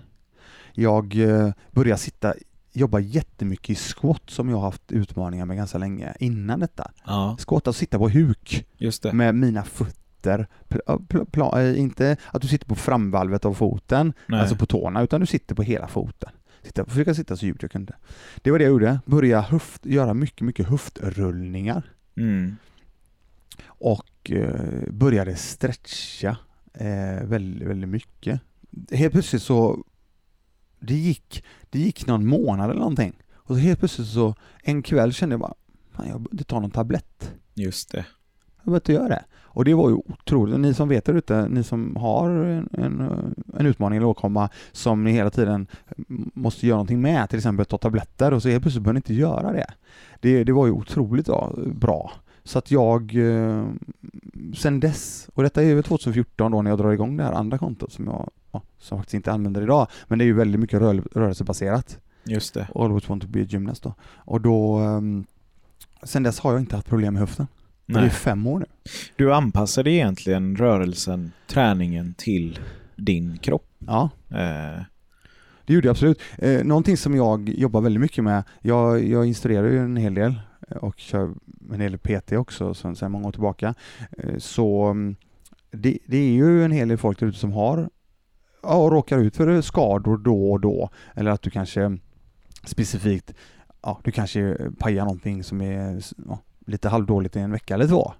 Jag 0.73 1.16
eh, 1.16 1.50
började 1.71 1.99
sitta, 1.99 2.35
jobba 2.76 3.00
jättemycket 3.00 3.71
i 3.71 3.75
squat 3.75 4.23
som 4.30 4.49
jag 4.49 4.56
har 4.56 4.62
haft 4.62 4.92
utmaningar 4.92 5.47
med 5.47 5.56
ganska 5.56 5.78
länge 5.78 6.14
innan 6.21 6.61
detta. 6.61 6.90
ja. 7.06 7.37
Squat, 7.47 7.66
alltså 7.66 7.78
sitta 7.80 7.99
på 7.99 8.09
huk 8.09 8.66
med 9.12 9.35
mina 9.35 9.64
fötter. 9.64 10.47
Eh, 11.54 11.78
inte 11.80 12.16
att 12.33 12.42
du 12.42 12.49
sitter 12.49 12.66
på 12.66 12.75
framvalvet 12.75 13.45
av 13.45 13.54
foten, 13.54 14.12
Nej. 14.26 14.40
alltså 14.40 14.56
på 14.56 14.66
tårna, 14.66 15.02
utan 15.02 15.21
du 15.21 15.26
sitter 15.26 15.54
på 15.54 15.62
hela 15.62 15.89
foten. 15.89 16.30
Sitta, 16.62 16.84
försöka 16.84 17.15
sitta 17.15 17.36
så 17.36 17.47
djupt 17.47 17.62
jag 17.62 17.71
kunde. 17.71 17.97
Det 18.43 18.50
var 18.50 18.58
det 18.58 18.65
jag 18.65 18.71
gjorde. 18.71 19.00
Börja 19.06 19.41
höft, 19.41 19.86
göra 19.86 20.15
mycket, 20.15 20.41
mycket 20.41 20.67
höftrullningar 20.69 21.82
Mm. 22.17 22.56
och 23.67 24.30
eh, 24.30 24.91
började 24.91 25.36
stretcha 25.36 26.36
eh, 26.75 27.25
väldigt, 27.25 27.69
väldigt 27.69 27.89
mycket. 27.89 28.41
Helt 28.91 29.12
plötsligt 29.12 29.43
så, 29.43 29.84
det 30.87 30.95
gick, 30.95 31.45
det 31.71 31.79
gick 31.79 32.07
någon 32.07 32.27
månad 32.27 32.71
eller 32.71 32.81
någonting. 32.81 33.13
Och 33.35 33.55
så 33.55 33.61
helt 33.61 33.79
plötsligt 33.79 34.09
så, 34.09 34.35
en 34.63 34.83
kväll 34.83 35.13
kände 35.13 35.33
jag 35.33 35.41
bara, 35.41 35.55
fan 35.93 36.09
jag 36.09 36.21
borde 36.21 36.45
ta 36.45 36.61
någon 36.61 36.71
tablett. 36.71 37.33
Just 37.55 37.93
det. 37.93 38.05
Jag 38.57 38.65
behöver 38.65 38.77
inte 38.77 38.93
göra 38.93 39.09
det. 39.09 39.25
Och 39.57 39.65
det 39.65 39.75
var 39.75 39.89
ju 39.89 39.95
otroligt. 39.95 40.61
Ni 40.61 40.75
som 40.75 40.89
vet 40.89 41.05
där 41.05 41.15
ute, 41.15 41.49
ni 41.49 41.63
som 41.63 41.97
har 41.97 42.31
en, 42.31 42.69
en, 42.73 43.01
en 43.59 43.67
utmaning 43.67 43.97
eller 43.97 44.07
åkomma 44.07 44.49
som 44.73 45.05
ni 45.05 45.13
hela 45.13 45.31
tiden 45.31 45.67
måste 46.35 46.67
göra 46.67 46.77
någonting 46.77 47.01
med, 47.01 47.29
till 47.31 47.39
exempel 47.39 47.67
ta 47.67 47.79
tabletter 47.79 48.33
och 48.33 48.43
så 48.43 48.49
helt 48.49 48.63
plötsligt 48.63 48.85
behöver 48.85 48.95
ni 48.95 48.99
inte 48.99 49.15
göra 49.15 49.53
det. 49.53 49.67
Det, 50.21 50.45
det 50.45 50.53
var 50.53 50.67
ju 50.67 50.73
otroligt 50.73 51.29
bra. 51.57 52.13
Så 52.43 52.59
att 52.59 52.71
jag, 52.71 53.15
eh, 53.15 53.65
sen 54.55 54.81
dess, 54.81 55.29
och 55.35 55.43
detta 55.43 55.63
är 55.63 55.75
väl 55.75 55.85
2014 55.85 56.53
då 56.53 56.63
när 56.63 56.71
jag 56.71 56.79
drar 56.79 56.93
igång 56.93 57.17
det 57.17 57.25
här 57.25 57.33
andra 57.33 57.59
kontot 57.59 57.93
som 57.93 58.07
jag 58.07 58.15
ja, 58.15 58.31
som 58.78 58.99
faktiskt 58.99 59.14
inte 59.14 59.32
använder 59.32 59.62
idag, 59.62 59.86
men 60.08 60.19
det 60.19 60.25
är 60.25 60.26
ju 60.26 60.32
väldigt 60.34 60.60
mycket 60.60 60.80
rör, 60.80 61.02
rörelsebaserat. 61.12 61.99
Just 62.25 62.54
det. 62.54 62.69
Always 62.75 63.08
want 63.08 63.23
to 63.23 63.28
be 63.28 63.40
a 63.42 63.47
gymnast 63.49 63.82
då. 63.82 63.95
Och 64.16 64.40
då, 64.40 64.80
eh, 64.80 65.00
sen 66.02 66.23
dess 66.23 66.40
har 66.40 66.52
jag 66.52 66.60
inte 66.60 66.76
haft 66.76 66.88
problem 66.88 67.12
med 67.14 67.21
höften. 67.21 67.47
Och 67.86 67.92
Det 67.92 67.99
är 67.99 68.02
Nej. 68.02 68.10
fem 68.10 68.47
år 68.47 68.58
nu. 68.58 68.66
Du 69.16 69.34
anpassade 69.34 69.90
egentligen 69.90 70.56
rörelsen, 70.56 71.32
träningen 71.47 72.14
till 72.19 72.58
din 72.97 73.38
kropp. 73.38 73.66
Ja. 73.86 74.10
Eh, 74.30 74.82
Det 75.66 75.75
gjorde 75.75 75.86
jag 75.86 75.90
absolut. 75.92 76.21
Eh, 76.38 76.64
någonting 76.64 76.97
som 76.97 77.14
jag 77.16 77.49
jobbar 77.49 77.80
väldigt 77.80 78.00
mycket 78.00 78.25
med, 78.25 78.42
jag, 78.62 79.04
jag 79.04 79.26
instruerar 79.26 79.69
ju 79.69 79.78
en 79.78 79.97
hel 79.97 80.14
del 80.14 80.34
eh, 80.69 80.76
och 80.76 80.99
kör 80.99 81.34
en 81.73 81.80
hel 81.80 81.92
del 81.92 82.21
PT 82.21 82.32
också 82.32 82.75
sen 82.75 83.12
många 83.12 83.28
år 83.28 83.32
tillbaka. 83.32 83.75
Eh, 84.19 84.38
så 84.38 84.84
mm, 84.84 85.16
det, 85.71 85.99
det 86.06 86.16
är 86.16 86.32
ju 86.32 86.64
en 86.64 86.71
hel 86.73 86.88
del 86.88 86.99
folk 86.99 87.21
där 87.21 87.26
ute 87.26 87.38
som 87.38 87.52
har 87.52 87.88
ja, 88.69 88.89
råkar 88.93 89.19
ut 89.19 89.37
för 89.37 89.61
skador 89.61 90.17
då 90.17 90.52
och 90.52 90.61
då. 90.61 90.91
Eller 91.15 91.31
att 91.31 91.43
du 91.43 91.50
kanske 91.50 91.99
specifikt, 92.65 93.35
ja, 93.83 94.00
du 94.05 94.11
kanske 94.11 94.57
pajar 94.79 95.05
någonting 95.05 95.45
som 95.45 95.61
är 95.61 96.02
ja, 96.29 96.39
lite 96.67 96.89
halvdåligt 96.89 97.37
i 97.37 97.39
en 97.39 97.52
vecka 97.52 97.75
eller 97.75 97.89
två. 97.89 98.13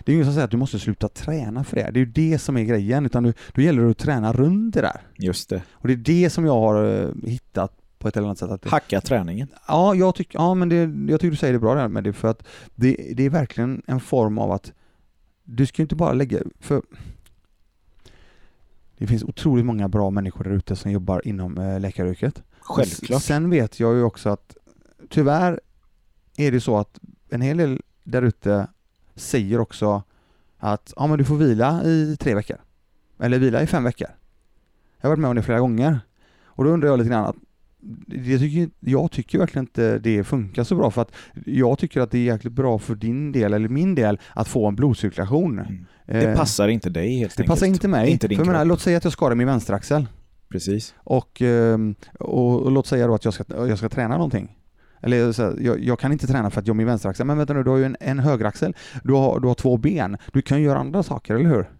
Det 0.00 0.12
är 0.12 0.14
ingen 0.14 0.26
som 0.26 0.34
säger 0.34 0.44
att 0.44 0.50
du 0.50 0.56
måste 0.56 0.78
sluta 0.78 1.08
träna 1.08 1.64
för 1.64 1.76
det. 1.76 1.90
Det 1.90 2.00
är 2.00 2.04
ju 2.04 2.12
det 2.12 2.38
som 2.38 2.56
är 2.56 2.62
grejen, 2.62 3.06
utan 3.06 3.22
du, 3.22 3.32
då 3.52 3.62
gäller 3.62 3.82
det 3.82 3.90
att 3.90 3.98
träna 3.98 4.32
runt 4.32 4.74
det 4.74 4.80
där. 4.80 5.00
just 5.18 5.48
det. 5.48 5.62
Och 5.72 5.88
det 5.88 5.94
är 5.94 5.96
det 5.96 6.30
som 6.30 6.46
jag 6.46 6.54
har 6.54 6.84
eh, 6.84 7.30
hittat 7.30 7.72
på 7.98 8.08
ett 8.08 8.16
eller 8.16 8.26
annat 8.26 8.38
sätt. 8.38 8.50
Att 8.50 8.62
det, 8.62 8.68
Hacka 8.68 9.00
träningen. 9.00 9.48
ja, 9.68 9.94
jag 9.94 10.14
tycker, 10.14 10.38
ja, 10.38 10.54
men 10.54 10.68
det, 10.68 11.10
jag 11.12 11.20
tycker 11.20 11.30
du 11.30 11.36
säger 11.36 11.52
det 11.52 11.58
bra 11.58 11.74
där 11.74 11.88
med 11.88 12.04
det, 12.04 12.12
för 12.12 12.28
att 12.28 12.44
det, 12.74 12.96
det 13.16 13.26
är 13.26 13.30
verkligen 13.30 13.82
en 13.86 14.00
form 14.00 14.38
av 14.38 14.52
att 14.52 14.72
du 15.44 15.66
ska 15.66 15.82
ju 15.82 15.84
inte 15.84 15.96
bara 15.96 16.12
lägga, 16.12 16.38
för 16.60 16.82
det 19.02 19.08
finns 19.08 19.24
otroligt 19.24 19.64
många 19.64 19.88
bra 19.88 20.10
människor 20.10 20.44
där 20.44 20.50
ute 20.50 20.76
som 20.76 20.90
jobbar 20.90 21.22
inom 21.28 21.58
eh, 21.58 21.80
läkaryrket. 21.80 22.42
Självklart. 22.60 23.22
Sen 23.22 23.50
vet 23.50 23.80
jag 23.80 23.94
ju 23.94 24.02
också 24.02 24.28
att 24.28 24.56
tyvärr 25.08 25.60
är 26.36 26.52
det 26.52 26.60
så 26.60 26.78
att 26.78 26.98
en 27.28 27.40
hel 27.40 27.56
del 27.56 27.80
där 28.04 28.22
ute 28.22 28.66
säger 29.14 29.60
också 29.60 30.02
att 30.58 30.92
ja, 30.96 31.06
men 31.06 31.18
du 31.18 31.24
får 31.24 31.36
vila 31.36 31.84
i 31.84 32.16
tre 32.20 32.34
veckor. 32.34 32.56
Eller 33.18 33.38
vila 33.38 33.62
i 33.62 33.66
fem 33.66 33.84
veckor. 33.84 34.08
Jag 35.00 35.08
har 35.08 35.10
varit 35.10 35.20
med 35.20 35.30
om 35.30 35.36
det 35.36 35.42
flera 35.42 35.60
gånger. 35.60 36.00
Och 36.44 36.64
då 36.64 36.70
undrar 36.70 36.88
jag 36.88 36.98
lite 36.98 37.10
grann 37.10 37.40
jag 38.06 38.40
tycker, 38.40 38.70
jag 38.80 39.10
tycker 39.10 39.38
verkligen 39.38 39.62
inte 39.64 39.98
det 39.98 40.24
funkar 40.24 40.64
så 40.64 40.74
bra 40.76 40.90
för 40.90 41.02
att 41.02 41.12
jag 41.46 41.78
tycker 41.78 42.00
att 42.00 42.10
det 42.10 42.18
är 42.18 42.22
jäkligt 42.22 42.52
bra 42.52 42.78
för 42.78 42.94
din 42.94 43.32
del, 43.32 43.54
eller 43.54 43.68
min 43.68 43.94
del, 43.94 44.18
att 44.34 44.48
få 44.48 44.68
en 44.68 44.76
blodcirkulation. 44.76 45.58
Mm. 45.58 45.86
Eh, 46.06 46.20
Det 46.20 46.36
passar 46.36 46.68
inte 46.68 46.90
dig 46.90 47.18
helt 47.18 47.36
det 47.36 47.42
enkelt. 47.42 47.48
passar 47.54 47.66
inte 47.66 47.88
mig. 47.88 48.10
Inte 48.10 48.28
för 48.28 48.34
jag 48.34 48.46
menar, 48.46 48.64
låt 48.64 48.80
säga 48.80 48.96
att 48.96 49.04
jag 49.04 49.12
skadar 49.12 49.36
min 49.36 49.46
vänsteraxel. 49.46 50.06
Precis. 50.48 50.94
Och, 50.96 51.42
ehm, 51.42 51.94
och, 52.20 52.60
och 52.62 52.72
låt 52.72 52.86
säga 52.86 53.06
då 53.06 53.14
att 53.14 53.24
jag 53.24 53.34
ska, 53.34 53.44
jag 53.48 53.78
ska 53.78 53.88
träna 53.88 54.14
någonting. 54.14 54.56
Eller 55.00 55.32
så 55.32 55.42
här, 55.42 55.56
jag, 55.60 55.80
jag 55.84 55.98
kan 55.98 56.12
inte 56.12 56.26
träna 56.26 56.50
för 56.50 56.60
att 56.60 56.66
jag 56.66 56.74
har 56.74 56.76
min 56.76 56.86
vänsteraxel, 56.86 57.26
men 57.26 57.38
vänta 57.38 57.52
nu, 57.54 57.62
du 57.62 57.70
har 57.70 57.76
ju 57.76 57.84
en, 57.84 57.96
en 58.00 58.18
högeraxel, 58.18 58.76
du 59.04 59.12
har, 59.12 59.40
du 59.40 59.48
har 59.48 59.54
två 59.54 59.76
ben, 59.76 60.16
du 60.32 60.42
kan 60.42 60.58
ju 60.58 60.64
göra 60.64 60.78
andra 60.78 61.02
saker, 61.02 61.34
eller 61.34 61.48
hur? 61.50 61.70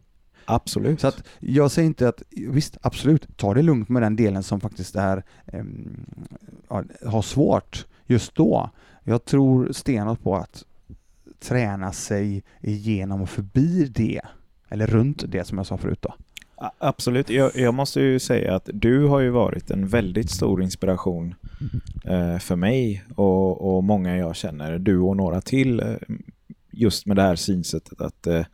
Absolut. 0.45 1.01
Så 1.01 1.09
att 1.09 1.25
jag 1.41 1.71
säger 1.71 1.87
inte 1.87 2.09
att, 2.09 2.23
visst 2.31 2.77
absolut, 2.83 3.37
ta 3.37 3.55
det 3.55 3.63
lugnt 3.63 3.89
med 3.89 4.03
den 4.03 4.17
delen 4.17 4.43
som 4.43 4.61
faktiskt 4.61 4.97
är, 4.97 5.23
ja, 6.69 6.85
har 7.07 7.23
svårt 7.23 7.87
just 8.07 8.35
då. 8.35 8.71
Jag 9.05 9.25
tror 9.25 9.73
stenhårt 9.73 10.23
på 10.23 10.37
att 10.37 10.65
träna 11.41 11.93
sig 11.93 12.43
igenom 12.61 13.23
och 13.23 13.31
förbi 13.31 13.85
det, 13.85 14.21
eller 14.69 14.87
runt 14.87 15.25
det 15.29 15.45
som 15.45 15.59
jag 15.59 15.67
sa 15.67 15.77
förut 15.77 16.03
då. 16.03 16.15
Absolut. 16.79 17.31
Jag, 17.31 17.57
jag 17.57 17.75
måste 17.75 18.01
ju 18.01 18.19
säga 18.19 18.55
att 18.55 18.69
du 18.73 19.07
har 19.07 19.21
ju 19.21 19.31
varit 19.31 19.71
en 19.71 19.89
väldigt 19.89 20.31
stor 20.31 20.63
inspiration 20.63 21.35
eh, 22.05 22.39
för 22.39 22.57
mig 22.57 23.05
och, 23.15 23.77
och 23.77 23.85
många 23.85 24.17
jag 24.17 24.37
känner, 24.37 24.79
du 24.79 24.99
och 24.99 25.17
några 25.17 25.41
till, 25.41 25.81
eh, 25.81 25.95
just 26.71 27.07
med 27.07 27.17
det 27.17 27.23
här 27.23 27.37
synsättet 27.37 28.01
att 28.01 28.27
eh, 28.27 28.45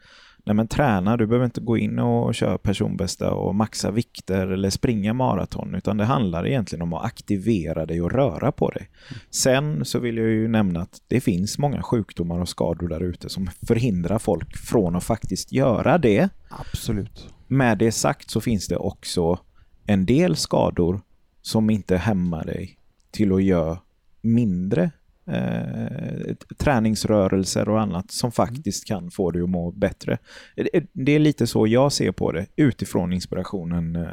nej 0.44 0.54
men 0.54 0.68
träna, 0.68 1.16
du 1.16 1.26
behöver 1.26 1.44
inte 1.44 1.60
gå 1.60 1.78
in 1.78 1.98
och 1.98 2.34
köra 2.34 2.58
personbästa 2.58 3.32
och 3.32 3.54
maxa 3.54 3.90
vikter 3.90 4.46
eller 4.46 4.70
springa 4.70 5.14
maraton, 5.14 5.74
utan 5.74 5.96
det 5.96 6.04
handlar 6.04 6.46
egentligen 6.46 6.82
om 6.82 6.92
att 6.92 7.04
aktivera 7.04 7.86
dig 7.86 8.02
och 8.02 8.12
röra 8.12 8.52
på 8.52 8.70
dig. 8.70 8.88
Sen 9.30 9.84
så 9.84 9.98
vill 9.98 10.16
jag 10.16 10.28
ju 10.28 10.48
nämna 10.48 10.80
att 10.80 11.02
det 11.08 11.20
finns 11.20 11.58
många 11.58 11.82
sjukdomar 11.82 12.40
och 12.40 12.48
skador 12.48 12.88
där 12.88 13.02
ute 13.02 13.28
som 13.28 13.50
förhindrar 13.66 14.18
folk 14.18 14.56
från 14.56 14.96
att 14.96 15.04
faktiskt 15.04 15.52
göra 15.52 15.98
det. 15.98 16.28
Absolut. 16.48 17.34
Med 17.46 17.78
det 17.78 17.92
sagt 17.92 18.30
så 18.30 18.40
finns 18.40 18.68
det 18.68 18.76
också 18.76 19.38
en 19.86 20.06
del 20.06 20.36
skador 20.36 21.00
som 21.42 21.70
inte 21.70 21.96
hämmar 21.96 22.44
dig 22.44 22.78
till 23.10 23.32
att 23.32 23.42
göra 23.42 23.78
mindre 24.20 24.90
eh, 25.28 26.34
träningsrörelser 26.56 27.68
och 27.68 27.80
annat 27.80 28.10
som 28.10 28.32
faktiskt 28.32 28.84
kan 28.84 29.10
få 29.10 29.30
dig 29.30 29.42
att 29.42 29.48
må 29.50 29.70
bättre. 29.70 30.18
Det- 30.92 31.12
är 31.14 31.18
lite 31.18 31.46
så 31.46 31.66
jag 31.66 31.92
ser 31.92 32.12
på 32.12 32.32
det 32.32 32.46
utifrån 32.56 33.12
inspirationen 33.12 33.96
eh, 33.96 34.08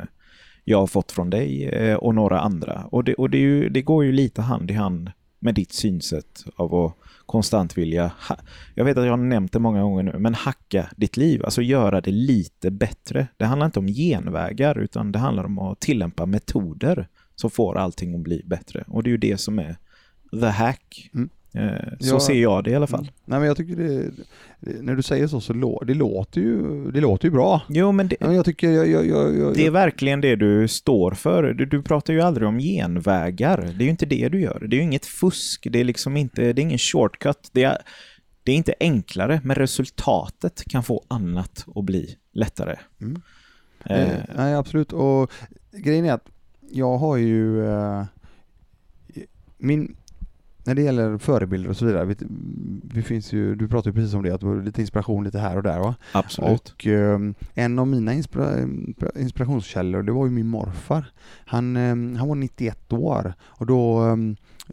jag 0.63 0.79
har 0.79 0.87
fått 0.87 1.11
från 1.11 1.29
dig 1.29 1.63
eh, 1.69 1.95
och 1.95 2.15
några 2.15 2.39
andra. 2.39 2.85
Och, 2.91 3.03
det, 3.03 3.13
och 3.13 3.29
det, 3.29 3.37
ju, 3.37 3.69
det 3.69 3.81
går 3.81 4.05
ju 4.05 4.11
lite 4.11 4.41
hand 4.41 4.71
i 4.71 4.73
hand 4.73 5.11
med 5.39 5.55
ditt 5.55 5.73
synsätt 5.73 6.45
av 6.55 6.75
att 6.75 6.93
konstant 7.25 7.77
vilja, 7.77 8.11
jag 8.75 8.85
vet 8.85 8.97
att 8.97 9.05
jag 9.05 9.11
har 9.11 9.17
nämnt 9.17 9.51
det 9.51 9.59
många 9.59 9.81
gånger 9.81 10.03
nu, 10.03 10.15
men 10.19 10.33
hacka 10.33 10.89
ditt 10.97 11.17
liv, 11.17 11.45
alltså 11.45 11.61
göra 11.61 12.01
det 12.01 12.11
lite 12.11 12.71
bättre. 12.71 13.27
Det 13.37 13.45
handlar 13.45 13.65
inte 13.65 13.79
om 13.79 13.87
genvägar 13.87 14.77
utan 14.77 15.11
det 15.11 15.19
handlar 15.19 15.43
om 15.43 15.59
att 15.59 15.79
tillämpa 15.79 16.25
metoder 16.25 17.07
som 17.35 17.49
får 17.49 17.77
allting 17.77 18.15
att 18.15 18.21
bli 18.21 18.41
bättre. 18.45 18.83
Och 18.87 19.03
det 19.03 19.07
är 19.09 19.11
ju 19.11 19.17
det 19.17 19.37
som 19.37 19.59
är 19.59 19.77
the 20.41 20.47
hack. 20.47 21.09
Mm. 21.13 21.29
Eh, 21.53 21.89
Så 21.99 22.15
Ja. 22.15 22.19
ser 22.19 22.33
jag 22.41 22.63
det 22.63 22.69
i 22.71 22.75
alla 22.75 22.87
fall. 22.87 22.99
Mm. 22.99 23.13
Nej 23.25 23.39
men 23.39 23.47
jag 23.47 23.57
tycker 23.57 23.75
det, 23.75 24.11
när 24.81 24.95
du 24.95 25.01
säger 25.03 25.27
så 25.27 25.41
så 25.41 25.53
lå, 25.53 25.83
det 25.87 25.93
låter 25.93 26.41
ju, 26.41 26.91
det 26.91 27.01
låter 27.01 27.25
ju 27.27 27.31
bra. 27.31 27.61
Jo, 27.69 27.91
men 27.91 28.07
det, 28.07 28.15
jag 28.19 28.45
tycker, 28.45 28.69
jag, 28.71 28.87
jag, 28.89 29.07
jag, 29.07 29.37
jag, 29.37 29.53
det 29.53 29.65
är 29.65 29.71
verkligen 29.71 30.21
det 30.21 30.35
du 30.35 30.67
står 30.67 31.11
för. 31.11 31.43
Du, 31.53 31.65
du 31.65 31.81
pratar 31.81 32.13
ju 32.13 32.21
aldrig 32.21 32.47
om 32.47 32.59
genvägar. 32.59 33.57
Det 33.61 33.83
är 33.83 33.85
ju 33.85 33.89
inte 33.89 34.05
det 34.05 34.29
du 34.29 34.41
gör. 34.41 34.59
Det 34.69 34.75
är 34.75 34.77
ju 34.77 34.83
inget 34.83 35.05
fusk. 35.05 35.67
Det 35.71 35.79
är 35.79 35.83
liksom 35.83 36.17
inte, 36.17 36.53
det 36.53 36.61
är 36.61 36.63
ingen 36.63 36.77
shortcut. 36.77 37.49
Det 37.51 37.63
är, 37.63 37.77
det 38.43 38.51
är 38.51 38.55
inte 38.55 38.73
enklare, 38.79 39.41
men 39.43 39.55
resultatet 39.55 40.63
kan 40.69 40.83
få 40.83 41.03
annat 41.07 41.65
att 41.75 41.83
bli 41.83 42.15
lättare. 42.33 42.75
Mm. 43.01 43.21
Eh, 43.85 44.01
Eh, 44.01 44.17
nej, 44.35 44.55
absolut. 44.55 44.93
Och 44.93 45.31
grejen 45.71 46.05
är 46.05 46.13
att 46.13 46.29
jag 46.71 46.97
har 46.97 47.17
ju 47.17 47.65
eh, 47.69 48.03
min 49.57 49.95
när 50.65 50.75
det 50.75 50.81
gäller 50.81 51.17
förebilder 51.17 51.69
och 51.69 51.77
så 51.77 51.85
vidare, 51.85 52.05
vi, 52.05 52.15
vi 52.83 53.01
finns 53.01 53.33
ju, 53.33 53.55
du 53.55 53.67
pratade 53.67 53.89
ju 53.89 53.93
precis 53.93 54.13
om 54.13 54.23
det, 54.23 54.31
att 54.31 54.41
du 54.41 54.47
har 54.47 54.61
lite 54.61 54.81
inspiration 54.81 55.23
lite 55.23 55.39
här 55.39 55.57
och 55.57 55.63
där 55.63 55.79
va? 55.79 55.95
absolut. 56.11 56.73
Och 56.73 56.87
eh, 56.87 57.19
en 57.53 57.79
av 57.79 57.87
mina 57.87 58.13
inspira 58.13 58.67
inspirationskällor, 59.15 60.03
det 60.03 60.11
var 60.11 60.25
ju 60.25 60.31
min 60.31 60.47
morfar. 60.47 61.05
Han, 61.45 61.75
eh, 61.75 62.19
han 62.19 62.27
var 62.27 62.35
91 62.35 62.93
år 62.93 63.33
och 63.41 63.65
då 63.65 64.07
eh, 64.07 64.15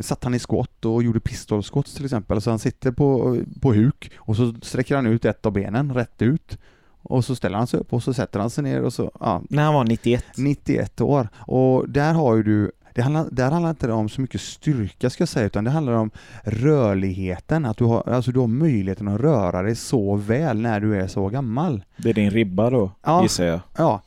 satt 0.03 0.25
han 0.25 0.35
i 0.35 0.39
skott 0.39 0.85
och 0.85 1.03
gjorde 1.03 1.21
pistolskott 1.21 1.87
till 1.87 2.05
exempel. 2.05 2.41
Så 2.41 2.51
han 2.51 2.59
sitter 2.59 2.93
på, 2.93 3.39
på 3.61 3.73
huk 3.73 4.11
och 4.17 4.37
så 4.37 4.55
sträcker 4.63 4.97
han 4.97 5.07
ut 5.07 5.25
ett 5.25 5.47
av 5.47 5.53
benen 5.53 5.95
rätt 5.95 6.23
ut 6.23 6.59
och 7.03 7.25
så 7.25 7.37
ställer 7.37 7.59
han 7.59 7.67
sig 7.67 7.81
upp 7.81 7.93
och 7.93 8.03
så 8.03 8.15
sätter 8.15 8.41
han 8.41 8.51
sig 8.51 8.65
ner 8.65 8.83
och 8.83 8.93
så, 8.93 9.11
ja, 9.21 9.43
När 9.51 9.63
han 9.65 9.75
var 9.75 9.85
91. 9.85 10.25
91 10.37 11.01
år. 11.01 11.29
Och 11.37 11.89
där 11.89 12.15
har 12.15 12.37
ju 12.37 12.43
du 12.43 12.73
det 12.95 13.03
handlar, 13.03 13.29
där 13.31 13.51
handlar 13.51 13.71
inte 13.71 13.87
det 13.87 13.93
om 13.93 14.09
så 14.09 14.21
mycket 14.21 14.41
styrka 14.41 15.11
ska 15.11 15.23
jag 15.23 15.29
säga, 15.29 15.47
utan 15.47 15.65
det 15.65 15.71
handlar 15.71 15.93
om 15.93 16.11
rörligheten, 16.45 17.65
att 17.65 17.77
du 17.77 17.85
har, 17.85 18.09
alltså 18.09 18.33
du 18.33 18.41
har 18.41 18.47
möjligheten 18.47 19.09
att 19.09 19.21
röra 19.21 19.63
dig 19.63 19.77
så 19.77 20.17
väl 20.17 20.61
när 20.61 20.81
du 20.81 20.97
är 20.97 21.07
så 21.07 21.29
gammal. 21.29 21.85
Det 21.97 22.11
är 22.11 22.15
din 22.15 22.31
ribba 22.31 22.71
då, 22.71 22.91
Ja. 23.03 23.23
gissar 23.23 23.45
jag. 23.45 23.61
Ja, 23.77 24.03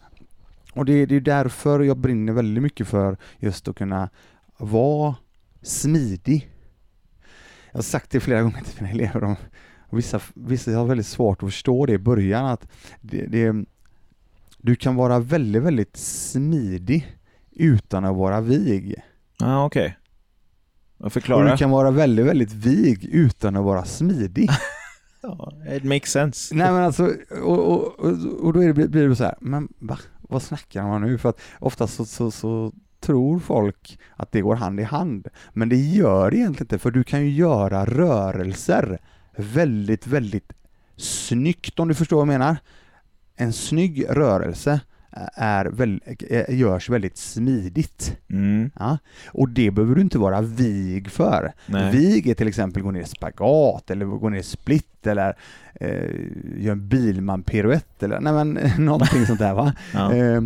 och 0.74 0.86
det, 0.86 1.06
det 1.06 1.16
är 1.16 1.20
därför 1.22 1.80
jag 1.80 1.98
brinner 1.98 2.34
väldigt 2.34 2.64
mycket 2.64 2.88
för 2.88 3.18
just 3.40 3.68
att 3.68 3.76
kunna 3.76 4.10
vara 4.58 5.16
smidig. 5.62 6.50
Jag 7.72 7.78
har 7.78 7.84
sagt 7.84 8.10
det 8.12 8.20
flera 8.20 8.42
gånger 8.42 8.62
till 8.62 8.84
mina 8.84 8.90
elever, 8.94 9.22
de, 9.22 9.36
vissa, 9.90 10.20
vissa 10.34 10.72
har 10.72 10.86
väldigt 10.86 11.08
svårt 11.08 11.44
att 11.44 11.50
förstå 11.50 11.86
det 11.86 11.94
i 11.94 11.98
början, 11.98 12.46
att 12.46 12.68
det, 13.02 13.26
det, 13.26 13.66
du 14.58 14.76
kan 14.76 14.96
vara 14.96 15.20
väldigt, 15.20 15.64
väldigt 15.64 15.98
smidig 15.98 17.18
utan 17.56 18.06
att 18.06 18.16
vara 18.16 18.42
vig. 18.42 18.96
Ja, 19.40 19.56
ah, 19.56 19.66
okej. 19.66 19.98
Jag 20.98 21.06
Och 21.06 21.14
förklarar. 21.14 21.52
du 21.52 21.58
kan 21.58 21.70
vara 21.70 21.92
väldigt, 21.92 22.26
väldigt 22.26 22.54
vig 22.54 23.06
utan 23.06 23.56
att 23.56 23.64
vara 23.64 23.86
smidig. 23.86 24.50
Ja, 25.28 25.54
it 25.72 25.84
makes 25.84 26.12
sense. 26.12 26.56
Nej 26.56 26.72
men 26.72 26.84
alltså, 26.84 27.12
och, 27.44 27.60
och, 27.60 28.00
och, 28.00 28.12
och 28.44 28.54
då 28.54 28.60
det, 28.60 28.74
blir 28.74 29.10
det 29.10 29.16
så 29.16 29.24
här, 29.24 29.36
men 29.40 29.68
va? 29.80 30.00
Vad 30.22 30.42
snackar 30.42 30.84
man 30.84 31.02
nu? 31.02 31.18
För 31.18 31.30
att 31.30 31.42
oftast 31.60 31.94
så, 31.94 32.06
så, 32.06 32.32
så 32.32 32.74
tror 33.00 33.40
folk 33.40 34.00
att 34.16 34.32
det 34.32 34.42
går 34.42 34.56
hand 34.56 34.80
i 34.80 34.84
hand. 34.84 35.28
Men 35.54 35.70
det 35.70 35.76
gör 35.76 36.32
det 36.32 36.38
egentligen 36.38 36.64
inte, 36.64 36.80
för 36.80 36.92
du 36.92 37.04
kan 37.04 37.22
ju 37.22 37.30
göra 37.30 37.86
rörelser 37.86 39.00
väldigt, 39.38 40.08
väldigt 40.08 40.54
snyggt 40.98 41.80
om 41.80 41.88
du 41.88 41.94
förstår 41.94 42.18
vad 42.18 42.28
jag 42.28 42.40
menar. 42.40 42.58
En 43.36 43.54
snygg 43.54 44.06
rörelse 44.10 44.80
är 45.34 45.66
väl, 45.66 46.02
görs 46.50 46.90
väldigt 46.90 47.18
smidigt. 47.18 48.18
Mm, 48.30 48.72
Ja? 48.76 48.98
Och 49.28 49.50
det 49.50 49.72
behöver 49.72 49.96
du 49.96 50.02
inte 50.02 50.18
vara 50.18 50.42
vig 50.42 51.10
för. 51.12 51.54
nej. 51.66 51.92
Vig 51.92 52.28
är 52.28 52.34
till 52.34 52.48
exempel 52.48 52.84
gå 52.84 52.92
ner 52.92 53.02
i 53.02 53.06
spagat 53.06 53.92
eller 53.92 54.06
gå 54.06 54.30
ner 54.30 54.40
i 54.40 54.44
split 54.44 55.08
eller 55.08 55.38
eh, 55.80 56.12
göra 56.58 56.72
en 56.72 56.88
bilman-piruett 56.88 58.04
eller 58.04 58.20
nej 58.20 58.34
men 58.34 58.60
någonting 58.86 59.26
sånt 59.26 59.40
där 59.40 59.54
va. 59.54 59.74
Ja. 59.94 60.14
Eh, 60.14 60.42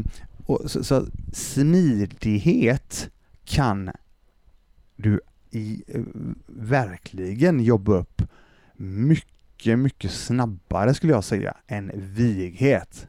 och 0.45 0.71
så, 0.71 0.83
så 0.83 1.05
smidighet 1.33 3.09
kan 3.45 3.91
du 4.95 5.21
i, 5.51 5.83
eh, 5.87 6.01
verkligen 6.47 7.59
jobba 7.59 7.93
upp 7.97 8.21
mycket, 8.75 9.79
mycket 9.79 10.11
snabbare 10.11 10.93
skulle 10.93 11.13
jag 11.13 11.23
säga 11.23 11.53
än 11.67 11.91
vighet. 11.95 13.07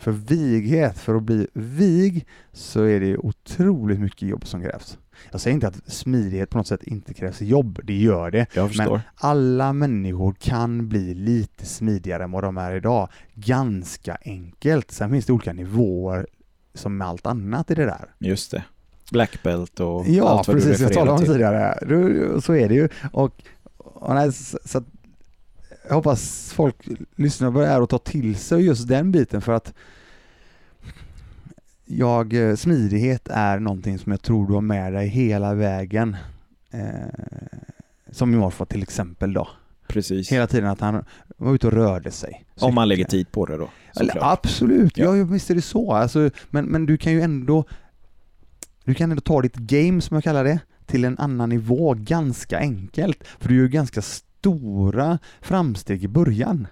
För 0.00 0.10
vighet, 0.10 0.98
för 0.98 1.14
att 1.14 1.22
bli 1.22 1.46
vig 1.52 2.26
så 2.52 2.82
är 2.82 3.00
det 3.00 3.16
otroligt 3.18 4.00
mycket 4.00 4.22
jobb 4.28 4.46
som 4.46 4.62
krävs. 4.62 4.98
Jag 5.30 5.40
säger 5.40 5.54
inte 5.54 5.68
att 5.68 5.92
smidighet 5.92 6.50
på 6.50 6.58
något 6.58 6.66
sätt 6.66 6.82
inte 6.82 7.14
krävs 7.14 7.40
jobb, 7.40 7.80
det 7.84 7.96
gör 7.96 8.30
det. 8.30 8.46
Förstår. 8.52 9.00
Alla 9.14 9.72
människor 9.72 10.34
kan 10.38 10.88
bli 10.88 11.14
lite 11.14 11.66
smidigare 11.66 12.24
än 12.24 12.30
vad 12.30 12.44
de 12.44 12.56
är 12.58 12.74
idag. 12.74 13.08
Ganska 13.34 14.18
enkelt. 14.24 14.90
Sen 14.90 15.10
finns 15.10 15.26
det 15.26 15.32
olika 15.32 15.52
nivåer 15.52 16.26
som 16.74 16.96
med 16.96 17.08
allt 17.08 17.26
annat 17.26 17.70
i 17.70 17.74
det 17.74 17.84
där. 17.84 18.14
Just 18.18 18.50
det. 18.50 18.64
Black 19.12 19.42
belt 19.42 19.80
och 19.80 20.08
Ja, 20.08 20.28
allt 20.28 20.48
vad 20.48 20.56
precis. 20.56 20.78
du 20.78 20.84
Jag 20.84 20.92
talade 20.92 21.10
om 21.10 21.20
det 21.20 21.26
tidigare. 21.26 22.40
Så 22.40 22.54
är 22.54 22.68
det 22.68 22.74
ju. 22.74 22.88
Och, 23.12 23.42
och 23.76 24.14
nej, 24.14 24.32
så, 24.32 24.58
så 24.64 24.82
jag 25.90 25.94
hoppas 25.94 26.52
folk 26.52 26.76
lyssnar 27.16 27.52
på 27.52 27.60
det 27.60 27.66
här 27.66 27.80
och 27.80 27.88
tar 27.88 27.98
till 27.98 28.36
sig 28.36 28.64
just 28.64 28.88
den 28.88 29.12
biten 29.12 29.40
för 29.40 29.52
att 29.52 29.74
jag, 31.84 32.32
eh, 32.34 32.56
smidighet 32.56 33.28
är 33.28 33.58
någonting 33.58 33.98
som 33.98 34.12
jag 34.12 34.22
tror 34.22 34.46
du 34.46 34.54
har 34.54 34.60
med 34.60 34.92
dig 34.92 35.08
hela 35.08 35.54
vägen. 35.54 36.16
Eh, 36.70 36.80
som 38.10 38.30
morfar 38.30 38.64
till 38.64 38.82
exempel 38.82 39.32
då. 39.32 39.48
Precis. 39.88 40.32
Hela 40.32 40.46
tiden 40.46 40.70
att 40.70 40.80
han 40.80 41.04
var 41.36 41.54
ute 41.54 41.66
och 41.66 41.72
rörde 41.72 42.10
sig. 42.10 42.44
Om 42.60 42.74
man 42.74 42.88
lägger 42.88 43.04
tid 43.04 43.32
på 43.32 43.46
det 43.46 43.56
då. 43.56 43.70
Eller, 44.00 44.32
absolut, 44.32 44.98
Ja. 44.98 45.16
ja. 45.16 45.24
visst 45.24 45.50
är 45.50 45.54
det 45.54 45.62
så. 45.62 45.92
Alltså, 45.92 46.30
men, 46.50 46.64
men 46.64 46.86
du 46.86 46.96
kan 46.96 47.12
ju 47.12 47.20
ändå 47.20 47.64
du 48.84 48.94
kan 48.94 49.10
ändå 49.10 49.20
ta 49.20 49.42
ditt 49.42 49.56
game, 49.56 50.00
som 50.00 50.14
jag 50.14 50.24
kallar 50.24 50.44
det, 50.44 50.60
till 50.86 51.04
en 51.04 51.18
annan 51.18 51.48
nivå 51.48 51.94
ganska 51.98 52.58
enkelt. 52.58 53.24
För 53.38 53.48
du 53.48 53.54
gör 53.54 53.62
ju 53.62 53.68
ganska 53.68 54.02
stora 54.40 55.18
framsteg 55.40 56.04
i 56.04 56.08
början 56.08 56.66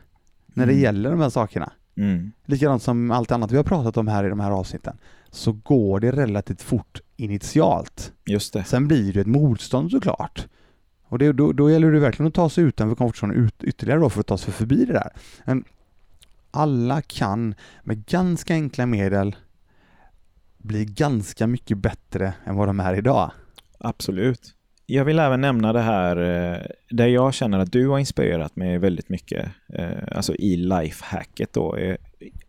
när 0.46 0.66
det 0.66 0.72
Mm. 0.72 0.82
gäller 0.82 1.10
de 1.10 1.20
här 1.20 1.30
sakerna. 1.30 1.72
Mm. 1.96 2.32
Likadant 2.44 2.82
som 2.82 3.10
allt 3.10 3.32
annat 3.32 3.52
vi 3.52 3.56
har 3.56 3.64
pratat 3.64 3.96
om 3.96 4.08
här 4.08 4.24
i 4.24 4.28
de 4.28 4.40
här 4.40 4.50
avsnitten. 4.50 4.96
Så 5.30 5.52
går 5.52 6.00
det 6.00 6.12
relativt 6.12 6.62
fort 6.62 7.00
initialt. 7.16 8.12
Just 8.26 8.52
det. 8.52 8.64
Sen 8.64 8.88
blir 8.88 9.12
det 9.12 9.20
ett 9.20 9.26
motstånd 9.26 9.90
såklart. 9.90 10.46
Och 11.02 11.18
det, 11.18 11.32
då, 11.32 11.52
då 11.52 11.70
gäller 11.70 11.92
det 11.92 12.00
verkligen 12.00 12.28
att 12.28 12.34
ta 12.34 12.50
sig 12.50 12.64
utanför 12.64 12.96
komfortzonen 12.96 13.36
ut, 13.36 13.64
ytterligare 13.64 14.00
då 14.00 14.10
för 14.10 14.20
att 14.20 14.26
ta 14.26 14.38
sig 14.38 14.52
förbi 14.52 14.84
det 14.84 14.92
där. 14.92 15.10
Men 15.44 15.64
alla 16.50 17.02
kan 17.02 17.54
med 17.84 18.06
ganska 18.06 18.54
enkla 18.54 18.86
medel 18.86 19.36
bli 20.58 20.84
ganska 20.84 21.46
mycket 21.46 21.78
bättre 21.78 22.34
än 22.44 22.56
vad 22.56 22.68
de 22.68 22.80
är 22.80 22.94
idag. 22.94 23.30
Absolut. 23.78 24.54
Jag 24.90 25.04
vill 25.04 25.18
även 25.18 25.40
nämna 25.40 25.72
det 25.72 25.80
här 25.80 26.16
eh, 26.16 26.60
där 26.90 27.06
jag 27.06 27.34
känner 27.34 27.58
att 27.58 27.72
du 27.72 27.88
har 27.88 27.98
inspirerat 27.98 28.56
mig 28.56 28.78
väldigt 28.78 29.08
mycket, 29.08 29.48
eh, 29.74 30.16
alltså 30.16 30.34
i 30.34 30.56
lifehacket 30.56 31.52
då. 31.52 31.76
Eh, 31.76 31.96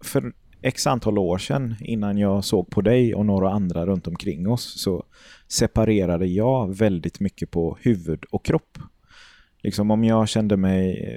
för 0.04 0.34
x 0.62 0.88
antal 0.88 1.18
år 1.18 1.38
sedan, 1.38 1.76
innan 1.80 2.18
jag 2.18 2.44
såg 2.44 2.70
på 2.70 2.82
dig 2.82 3.16
och 3.16 3.26
några 3.26 3.52
andra 3.52 3.86
runt 3.86 4.08
omkring 4.08 4.50
oss, 4.50 4.82
så 4.82 5.04
separerade 5.48 6.26
jag 6.26 6.78
väldigt 6.78 7.20
mycket 7.20 7.52
på 7.52 7.78
huvud 7.82 8.26
och 8.32 8.46
kropp. 8.46 8.78
Liksom 9.64 9.92
om 9.92 10.04
jag 10.04 10.30
kände 10.30 10.58
mig 10.58 11.10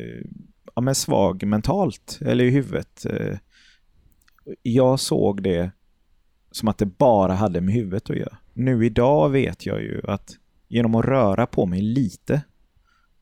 ja, 0.75 0.83
men 0.83 0.95
svag 0.95 1.47
mentalt, 1.47 2.19
eller 2.21 2.45
i 2.45 2.51
huvudet. 2.51 3.07
Jag 4.63 5.01
såg 5.01 5.43
det 5.43 5.71
som 6.51 6.69
att 6.69 6.79
det 6.79 6.87
bara 6.87 7.33
hade 7.33 7.61
med 7.61 7.75
huvudet 7.75 8.11
att 8.11 8.17
göra. 8.17 8.37
Nu 8.55 8.87
idag 8.87 9.31
vet 9.31 9.67
jag 9.67 9.83
ju 9.83 10.01
att 10.05 10.39
genom 10.73 10.95
att 10.95 11.05
röra 11.05 11.47
på 11.47 11.67
mig 11.67 11.81
lite, 11.83 12.43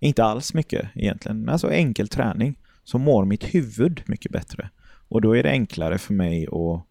inte 0.01 0.25
alls 0.25 0.55
mycket 0.55 0.89
egentligen, 0.95 1.49
alltså 1.49 1.71
enkel 1.73 2.09
träning, 2.09 2.59
så 2.85 2.99
mår 2.99 3.25
mitt 3.25 3.55
huvud 3.55 4.03
mycket 4.07 4.33
bättre. 4.33 4.71
Och 5.09 5.21
då 5.21 5.37
är 5.37 5.43
det 5.43 5.51
enklare 5.51 5.99
för 5.99 6.15
mig 6.15 6.47
att 6.47 6.87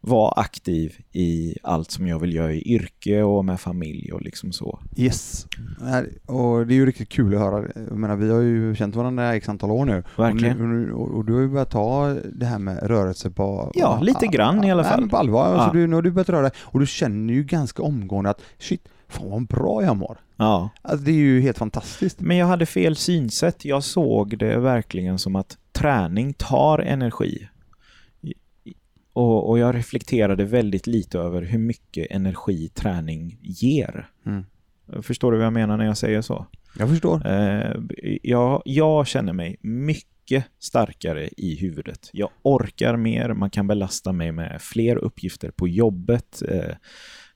vara 0.00 0.32
aktiv 0.32 0.96
i 1.12 1.56
allt 1.62 1.90
som 1.90 2.06
jag 2.08 2.18
vill 2.18 2.34
göra 2.34 2.52
i 2.52 2.74
yrke 2.74 3.22
och 3.22 3.44
med 3.44 3.60
familj 3.60 4.12
och 4.12 4.22
liksom 4.22 4.52
så. 4.52 4.80
Yes. 4.96 5.46
Och 6.26 6.66
det 6.66 6.74
är 6.74 6.76
ju 6.76 6.86
riktigt 6.86 7.08
kul 7.08 7.34
att 7.34 7.40
höra. 7.40 7.68
Jag 7.74 7.98
menar, 7.98 8.16
vi 8.16 8.30
har 8.30 8.40
ju 8.40 8.74
känt 8.74 8.94
varandra 8.96 9.34
i 9.34 9.36
x 9.36 9.48
antal 9.48 9.70
år 9.70 9.84
nu. 9.84 10.02
Verkligen. 10.16 10.60
Och, 10.60 10.68
nu, 10.68 10.92
och, 10.92 11.24
du 11.24 11.32
har 11.32 11.40
ju 11.40 11.48
börjat 11.48 11.70
ta 11.70 12.16
det 12.32 12.46
här 12.46 12.58
med 12.58 12.82
rörelse 12.82 13.30
på... 13.30 13.72
Ja, 13.74 14.00
lite 14.00 14.26
grann 14.26 14.64
i 14.64 14.70
alla 14.72 14.84
fall. 14.84 15.00
Nej, 15.00 15.10
på 15.10 15.16
allvar. 15.16 15.44
Alltså, 15.44 15.66
Ja. 15.66 15.72
du, 15.72 15.86
nu 15.86 15.94
har 15.94 16.02
du 16.02 16.10
börjat 16.10 16.28
röra 16.28 16.42
dig 16.42 16.52
och 16.58 16.80
du 16.80 16.86
känner 16.86 17.34
ju 17.34 17.44
ganska 17.44 17.82
omgående 17.82 18.30
att 18.30 18.42
shit, 18.58 18.88
fan 19.10 19.30
vad 19.30 19.46
bra 19.46 19.82
jag 19.82 19.96
mår. 19.96 20.18
Ja. 20.36 20.70
Alltså 20.82 21.04
det 21.04 21.10
är 21.10 21.14
ju 21.14 21.40
helt 21.40 21.58
fantastiskt. 21.58 22.20
Men 22.20 22.36
jag 22.36 22.46
hade 22.46 22.66
fel 22.66 22.96
synsätt. 22.96 23.64
Jag 23.64 23.84
såg 23.84 24.38
det 24.38 24.58
verkligen 24.58 25.18
som 25.18 25.36
att 25.36 25.58
träning 25.72 26.32
tar 26.32 26.78
energi. 26.78 27.48
Och, 29.12 29.50
och 29.50 29.58
jag 29.58 29.74
reflekterade 29.74 30.44
väldigt 30.44 30.86
lite 30.86 31.18
över 31.18 31.42
hur 31.42 31.58
mycket 31.58 32.06
energi 32.10 32.68
träning 32.68 33.38
ger. 33.40 34.08
Mm. 34.26 34.44
Förstår 35.02 35.32
du 35.32 35.38
vad 35.38 35.46
jag 35.46 35.52
menar 35.52 35.76
när 35.76 35.84
jag 35.84 35.96
säger 35.96 36.22
så? 36.22 36.46
Jag 36.78 36.88
förstår. 36.88 37.26
Eh, 37.26 37.76
jag, 38.22 38.62
jag 38.64 39.06
känner 39.06 39.32
mig 39.32 39.56
mycket 39.60 40.44
starkare 40.58 41.28
i 41.36 41.56
huvudet. 41.56 42.10
Jag 42.12 42.30
orkar 42.42 42.96
mer, 42.96 43.32
man 43.34 43.50
kan 43.50 43.66
belasta 43.66 44.12
mig 44.12 44.32
med 44.32 44.62
fler 44.62 44.96
uppgifter 44.96 45.50
på 45.50 45.68
jobbet, 45.68 46.42
eh, 46.48 46.74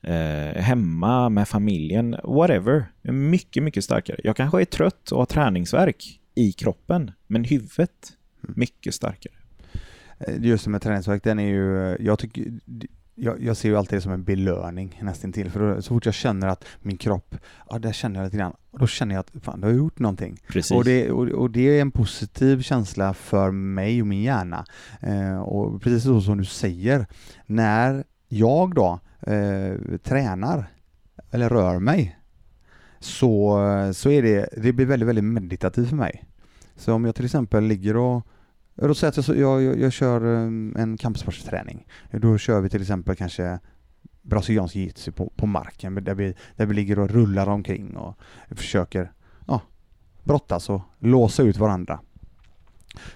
eh, 0.04 0.62
hemma, 0.62 1.28
med 1.28 1.48
familjen, 1.48 2.16
whatever. 2.24 2.84
Mycket, 3.02 3.62
mycket 3.62 3.84
starkare. 3.84 4.20
Jag 4.24 4.36
kanske 4.36 4.60
är 4.60 4.64
trött 4.64 5.12
och 5.12 5.18
har 5.18 5.26
träningsverk 5.26 6.20
i 6.34 6.52
kroppen, 6.52 7.10
men 7.26 7.44
huvudet, 7.44 8.12
mycket 8.40 8.94
starkare. 8.94 9.34
Eh, 10.18 10.34
Just 10.40 10.64
det 10.64 10.70
med 10.70 10.82
träningsvärk, 10.82 11.24
den 11.24 11.38
är 11.38 11.48
ju, 11.48 11.96
jag 12.00 12.18
tycker, 12.18 12.44
jag, 13.14 13.42
jag 13.42 13.56
ser 13.56 13.68
ju 13.68 13.76
alltid 13.76 13.96
det 13.96 14.00
som 14.02 14.12
en 14.12 14.24
belöning 14.24 15.00
nästan 15.02 15.32
till 15.32 15.50
för 15.50 15.60
då, 15.74 15.82
så 15.82 15.94
fort 15.94 16.06
jag 16.06 16.14
känner 16.14 16.48
att 16.48 16.64
min 16.82 16.96
kropp, 16.96 17.36
ja 17.70 17.78
där 17.78 17.92
känner 17.92 18.20
jag 18.20 18.24
lite 18.24 18.36
grann, 18.36 18.54
då 18.78 18.86
känner 18.86 19.14
jag 19.14 19.20
att 19.20 19.44
fan, 19.44 19.60
då 19.60 19.66
har 19.66 19.72
jag 19.72 19.78
gjort 19.78 19.98
någonting. 19.98 20.38
Precis. 20.48 20.72
Och 20.72 20.84
det, 20.84 21.10
och, 21.10 21.28
och 21.28 21.50
det 21.50 21.78
är 21.78 21.80
en 21.80 21.90
positiv 21.90 22.62
känsla 22.62 23.14
för 23.14 23.50
mig 23.50 24.00
och 24.00 24.06
min 24.06 24.22
hjärna. 24.22 24.64
Eh, 25.00 25.38
och 25.38 25.82
precis 25.82 26.02
så 26.02 26.20
som 26.20 26.38
du 26.38 26.44
säger, 26.44 27.06
när 27.46 28.04
jag 28.28 28.74
då 28.74 29.00
eh, 29.26 29.98
tränar 30.02 30.66
eller 31.30 31.48
rör 31.48 31.78
mig 31.78 32.18
så, 33.00 33.58
så 33.94 34.10
är 34.10 34.22
det, 34.22 34.48
det 34.56 34.72
blir 34.72 34.86
väldigt, 34.86 35.08
väldigt 35.08 35.24
meditativt 35.24 35.88
för 35.88 35.96
mig. 35.96 36.24
Så 36.76 36.92
om 36.92 37.04
jag 37.04 37.14
till 37.14 37.24
exempel 37.24 37.64
ligger 37.64 37.96
och 37.96 38.22
då 38.74 38.94
säger 38.94 39.20
att 39.20 39.28
jag, 39.28 39.62
jag, 39.62 39.80
jag, 39.80 39.92
kör 39.92 40.34
eh, 40.34 40.82
en 40.82 40.96
kampsportsträning. 40.96 41.86
Då 42.10 42.38
kör 42.38 42.60
vi 42.60 42.68
till 42.68 42.80
exempel 42.80 43.16
kanske 43.16 43.58
brasiliansk 44.22 44.76
jiu-jitsu 44.76 45.12
på, 45.12 45.32
på 45.36 45.46
marken 45.46 45.94
där 45.94 46.14
vi, 46.14 46.34
där 46.56 46.66
vi 46.66 46.74
ligger 46.74 46.98
och 46.98 47.10
rullar 47.10 47.46
omkring 47.46 47.96
och 47.96 48.18
försöker 48.50 49.12
ja, 49.46 49.60
brottas 50.22 50.70
och 50.70 50.80
låsa 50.98 51.42
ut 51.42 51.56
varandra. 51.56 52.00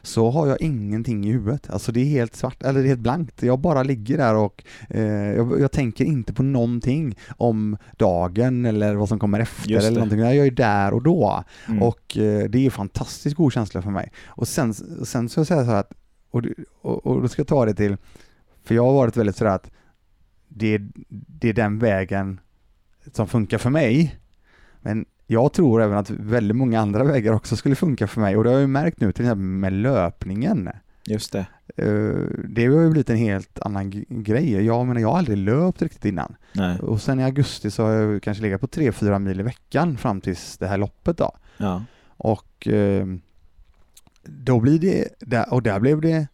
Så 0.03 0.31
har 0.31 0.47
jag 0.47 0.61
ingenting 0.61 1.25
i 1.25 1.33
huvudet. 1.33 1.71
Alltså 1.71 1.93
det 1.93 2.01
är 2.01 2.05
helt 2.05 2.37
svart, 2.37 2.63
eller 2.63 2.81
det 2.81 2.87
är 2.87 2.89
helt 2.89 3.01
blankt. 3.01 3.43
Jag 3.43 3.59
bara 3.59 3.83
ligger 3.83 4.19
där 4.19 4.35
och 4.35 4.65
eh, 4.91 5.03
jag, 5.37 5.61
jag 5.61 5.73
tänker 5.73 6.05
inte 6.05 6.33
på 6.33 6.43
någonting 6.43 7.17
om 7.37 7.77
dagen 7.97 8.65
eller 8.65 8.95
vad 8.95 9.09
som 9.09 9.19
kommer 9.19 9.41
efter 9.41 9.71
eller 9.71 9.91
någonting. 9.91 10.19
Jag 10.19 10.47
är 10.47 10.51
där 10.51 10.95
och 10.95 11.03
då. 11.03 11.45
Mm. 11.69 11.83
Och 11.83 12.17
eh, 12.17 12.49
det 12.49 12.67
är 12.67 12.71
fantastiskt 12.71 13.37
god 13.37 13.53
känsla 13.53 13.83
för 13.83 13.91
mig. 13.91 14.13
Och 14.27 14.49
sen, 14.49 14.75
sen 15.05 15.29
så 15.29 15.45
säger 15.45 15.61
jag 15.61 15.67
så 15.67 15.73
här 15.73 15.81
att, 15.81 15.93
och, 16.31 16.43
och, 16.83 17.07
och 17.07 17.23
då 17.23 17.29
ska 17.29 17.41
jag 17.41 17.49
ta 17.49 17.65
det 17.65 17.75
till, 17.75 17.97
för 18.65 18.75
jag 18.75 18.85
har 18.85 18.93
varit 18.93 19.17
väldigt 19.17 19.37
sådär 19.37 19.51
att 19.51 19.71
det, 20.49 20.81
det 21.09 21.49
är 21.49 21.53
den 21.53 21.79
vägen 21.79 22.41
som 23.13 23.27
funkar 23.27 23.59
för 23.59 23.71
mig. 23.71 24.19
Men 24.81 25.05
jag 25.31 25.53
tror 25.53 25.83
även 25.83 25.99
att 25.99 26.11
väldigt 26.11 26.57
många 26.57 26.81
andra 26.81 27.05
vägar 27.05 27.33
också 27.33 27.57
skulle 27.57 27.75
funka 27.75 28.07
för 28.07 28.21
mig 28.21 28.37
och 28.37 28.45
det 28.45 28.51
har 28.51 28.55
jag 28.55 28.61
ju 28.61 28.67
märkt 28.67 29.01
nu 29.01 29.13
till 29.13 29.25
exempel 29.25 29.39
med 29.45 29.73
löpningen. 29.73 30.69
Just 31.07 31.33
det. 31.33 31.47
Eh, 31.77 32.15
Det 32.49 32.67
har 32.67 32.81
ju 32.81 32.91
blivit 32.91 33.11
en 33.11 33.17
helt 33.17 33.59
annan 33.61 34.05
grej. 34.09 34.65
Jag 34.65 34.87
menar, 34.87 35.01
jag 35.01 35.09
har 35.09 35.19
aldrig 35.19 35.39
löpt 35.39 35.83
riktigt 35.83 36.05
innan. 36.05 36.35
Nej. 36.53 36.79
Och 36.79 37.01
sen 37.01 37.21
i 37.21 37.25
augusti 37.25 37.71
så 37.71 37.83
har 37.85 37.91
jag 37.93 38.23
kanske 38.23 38.43
legat 38.43 38.61
på 38.61 38.67
3-4 38.67 39.19
mil 39.19 39.41
i 39.41 39.43
veckan 39.43 39.97
fram 39.97 40.21
tills 40.21 40.59
det 40.59 40.67
här 40.67 40.79
loppet 40.79 41.17
då. 41.19 41.37
Ja. 41.57 41.83
Och 42.17 42.69
eh, 42.69 43.07
då 44.25 44.61
blir 44.61 44.79
det, 45.21 45.43
och 45.45 45.63
där 45.63 45.81
blev 45.81 46.01
det 46.01 46.27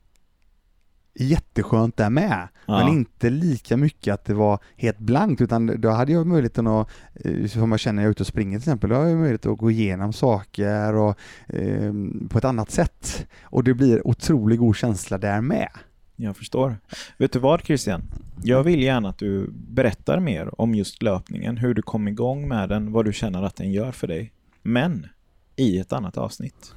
jätteskönt 1.14 1.96
där 1.96 2.10
med. 2.10 2.48
Ja. 2.66 2.78
Men 2.78 2.88
inte 2.88 3.30
lika 3.30 3.76
mycket 3.76 4.14
att 4.14 4.24
det 4.24 4.34
var 4.34 4.58
helt 4.76 4.98
blankt 4.98 5.40
utan 5.40 5.80
då 5.80 5.90
hade 5.90 6.12
jag 6.12 6.26
möjligheten 6.26 6.66
att, 6.66 6.88
eh, 7.14 7.46
som 7.46 7.70
jag 7.70 7.80
känner 7.80 7.94
när 7.94 8.02
jag 8.02 8.08
är 8.08 8.10
ute 8.10 8.22
och 8.22 8.26
springer 8.26 8.58
till 8.58 8.68
exempel, 8.68 8.90
då 8.90 8.96
har 8.96 9.04
jag 9.04 9.18
möjlighet 9.18 9.46
att 9.46 9.58
gå 9.58 9.70
igenom 9.70 10.12
saker 10.12 10.94
och 10.94 11.16
eh, 11.46 11.92
på 12.28 12.38
ett 12.38 12.44
annat 12.44 12.70
sätt. 12.70 13.26
Och 13.42 13.64
det 13.64 13.74
blir 13.74 14.06
otroligt 14.06 14.58
god 14.58 14.76
känsla 14.76 15.18
där 15.18 15.40
med. 15.40 15.68
Jag 16.16 16.36
förstår. 16.36 16.76
Vet 17.18 17.32
du 17.32 17.38
vad 17.38 17.62
Christian? 17.62 18.02
Jag 18.42 18.62
vill 18.62 18.82
gärna 18.82 19.08
att 19.08 19.18
du 19.18 19.50
berättar 19.52 20.20
mer 20.20 20.60
om 20.60 20.74
just 20.74 21.02
löpningen, 21.02 21.56
hur 21.56 21.74
du 21.74 21.82
kom 21.82 22.08
igång 22.08 22.48
med 22.48 22.68
den, 22.68 22.92
vad 22.92 23.04
du 23.04 23.12
känner 23.12 23.42
att 23.42 23.56
den 23.56 23.72
gör 23.72 23.92
för 23.92 24.06
dig. 24.06 24.32
Men 24.62 25.06
i 25.56 25.78
ett 25.78 25.92
annat 25.92 26.18
avsnitt. 26.18 26.74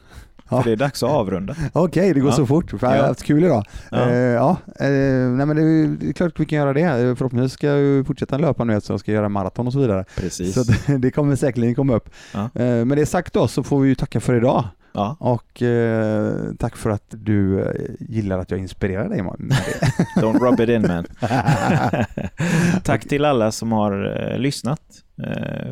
Ja. 0.50 0.62
För 0.62 0.70
det 0.70 0.74
är 0.74 0.78
dags 0.78 1.04
att 1.04 1.10
avrunda. 1.10 1.56
Okej, 1.74 2.14
det 2.14 2.20
går 2.20 2.30
Ja. 2.30 2.36
så 2.36 2.46
fort. 2.46 2.74
Jag 2.82 2.90
har 2.90 2.98
haft 2.98 3.24
kul 3.24 3.44
idag. 3.44 3.64
Ja. 3.92 4.10
Eh, 4.10 4.16
ja 4.18 4.50
eh, 4.80 4.90
nej 5.30 5.46
men 5.46 5.56
det 5.56 5.62
är, 5.62 5.88
det 6.00 6.10
är 6.10 6.14
klart 6.14 6.32
att 6.34 6.40
vi 6.40 6.46
kan 6.46 6.58
göra 6.58 6.74
det. 6.74 6.82
Eh, 6.82 7.16
Förhoppningsvis 7.16 7.54
ska 7.54 7.68
jag 7.68 8.08
fortsätta 8.08 8.38
löpa 8.38 8.64
nu 8.64 8.82
så 8.82 8.94
jag 8.94 9.00
ska 9.00 9.12
göra 9.12 9.30
maraton 9.30 9.68
och 9.68 9.74
så 9.74 9.80
vidare. 9.80 10.06
Precis. 10.18 10.54
Så 10.54 10.64
det, 10.92 10.98
det 10.98 11.12
kommer 11.12 11.36
säkerligen 11.36 11.76
komma 11.76 11.94
upp. 11.96 12.10
Ja. 12.34 12.50
Eh, 12.56 12.86
med 12.86 12.98
det 12.98 13.06
sagt 13.06 13.34
då 13.34 13.48
så 13.48 13.64
får 13.64 13.80
vi 13.82 13.96
tacka 13.96 14.20
för 14.20 14.36
idag. 14.36 14.64
Ja, 14.94 15.18
Och 15.20 15.62
eh, 15.62 16.34
tack 16.60 16.76
för 16.78 16.90
att 16.90 17.04
du 17.10 17.60
eh, 17.62 17.72
gillar 18.00 18.40
att 18.40 18.52
jag 18.52 18.60
inspirerar 18.60 19.10
dig 19.10 19.22
don't 20.16 20.40
rub 20.40 20.60
it 20.60 20.70
in 20.70 20.82
man. 20.82 21.06
Tack 22.84 23.08
till 23.08 23.26
alla 23.26 23.52
som 23.52 23.72
har 23.72 24.24
eh, 24.34 24.40
lyssnat. 24.40 24.82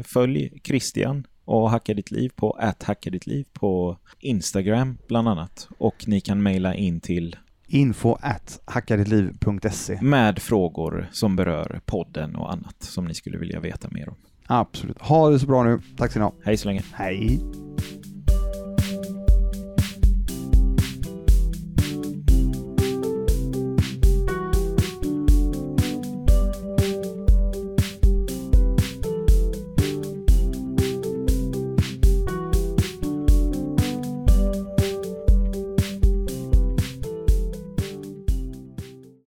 Följ 0.04 0.52
Christian 0.64 1.24
och 1.46 1.70
Hacka 1.70 1.94
ditt 1.94 2.12
liv 2.12 2.32
på 2.36 2.52
att 2.52 2.84
hacka 2.84 3.10
ditt 3.10 3.28
liv 3.28 3.46
på 3.54 3.98
Instagram 4.20 4.98
bland 5.08 5.28
annat. 5.28 5.68
Och 5.78 6.08
ni 6.08 6.22
kan 6.22 6.44
mejla 6.44 6.76
in 6.76 7.00
till 7.00 7.36
Info 7.68 8.18
at 8.22 8.62
hackadittliv.se 8.66 10.02
med 10.02 10.40
frågor 10.40 11.10
som 11.12 11.36
berör 11.36 11.80
podden 11.86 12.36
och 12.36 12.54
annat 12.54 12.76
som 12.80 13.06
ni 13.06 13.14
skulle 13.14 13.38
vilja 13.38 13.60
veta 13.60 13.88
mer 13.92 14.10
om. 14.10 14.16
Absolut. 14.48 15.02
Ha 15.02 15.30
det 15.30 15.40
så 15.40 15.48
bra 15.48 15.64
nu. 15.64 15.80
Tack 15.98 16.12
så 16.12 16.20
ni 16.20 16.24
ha. 16.24 16.34
Hej 16.44 16.58
så 16.58 16.68
länge. 16.68 16.84
Hej. 16.94 17.40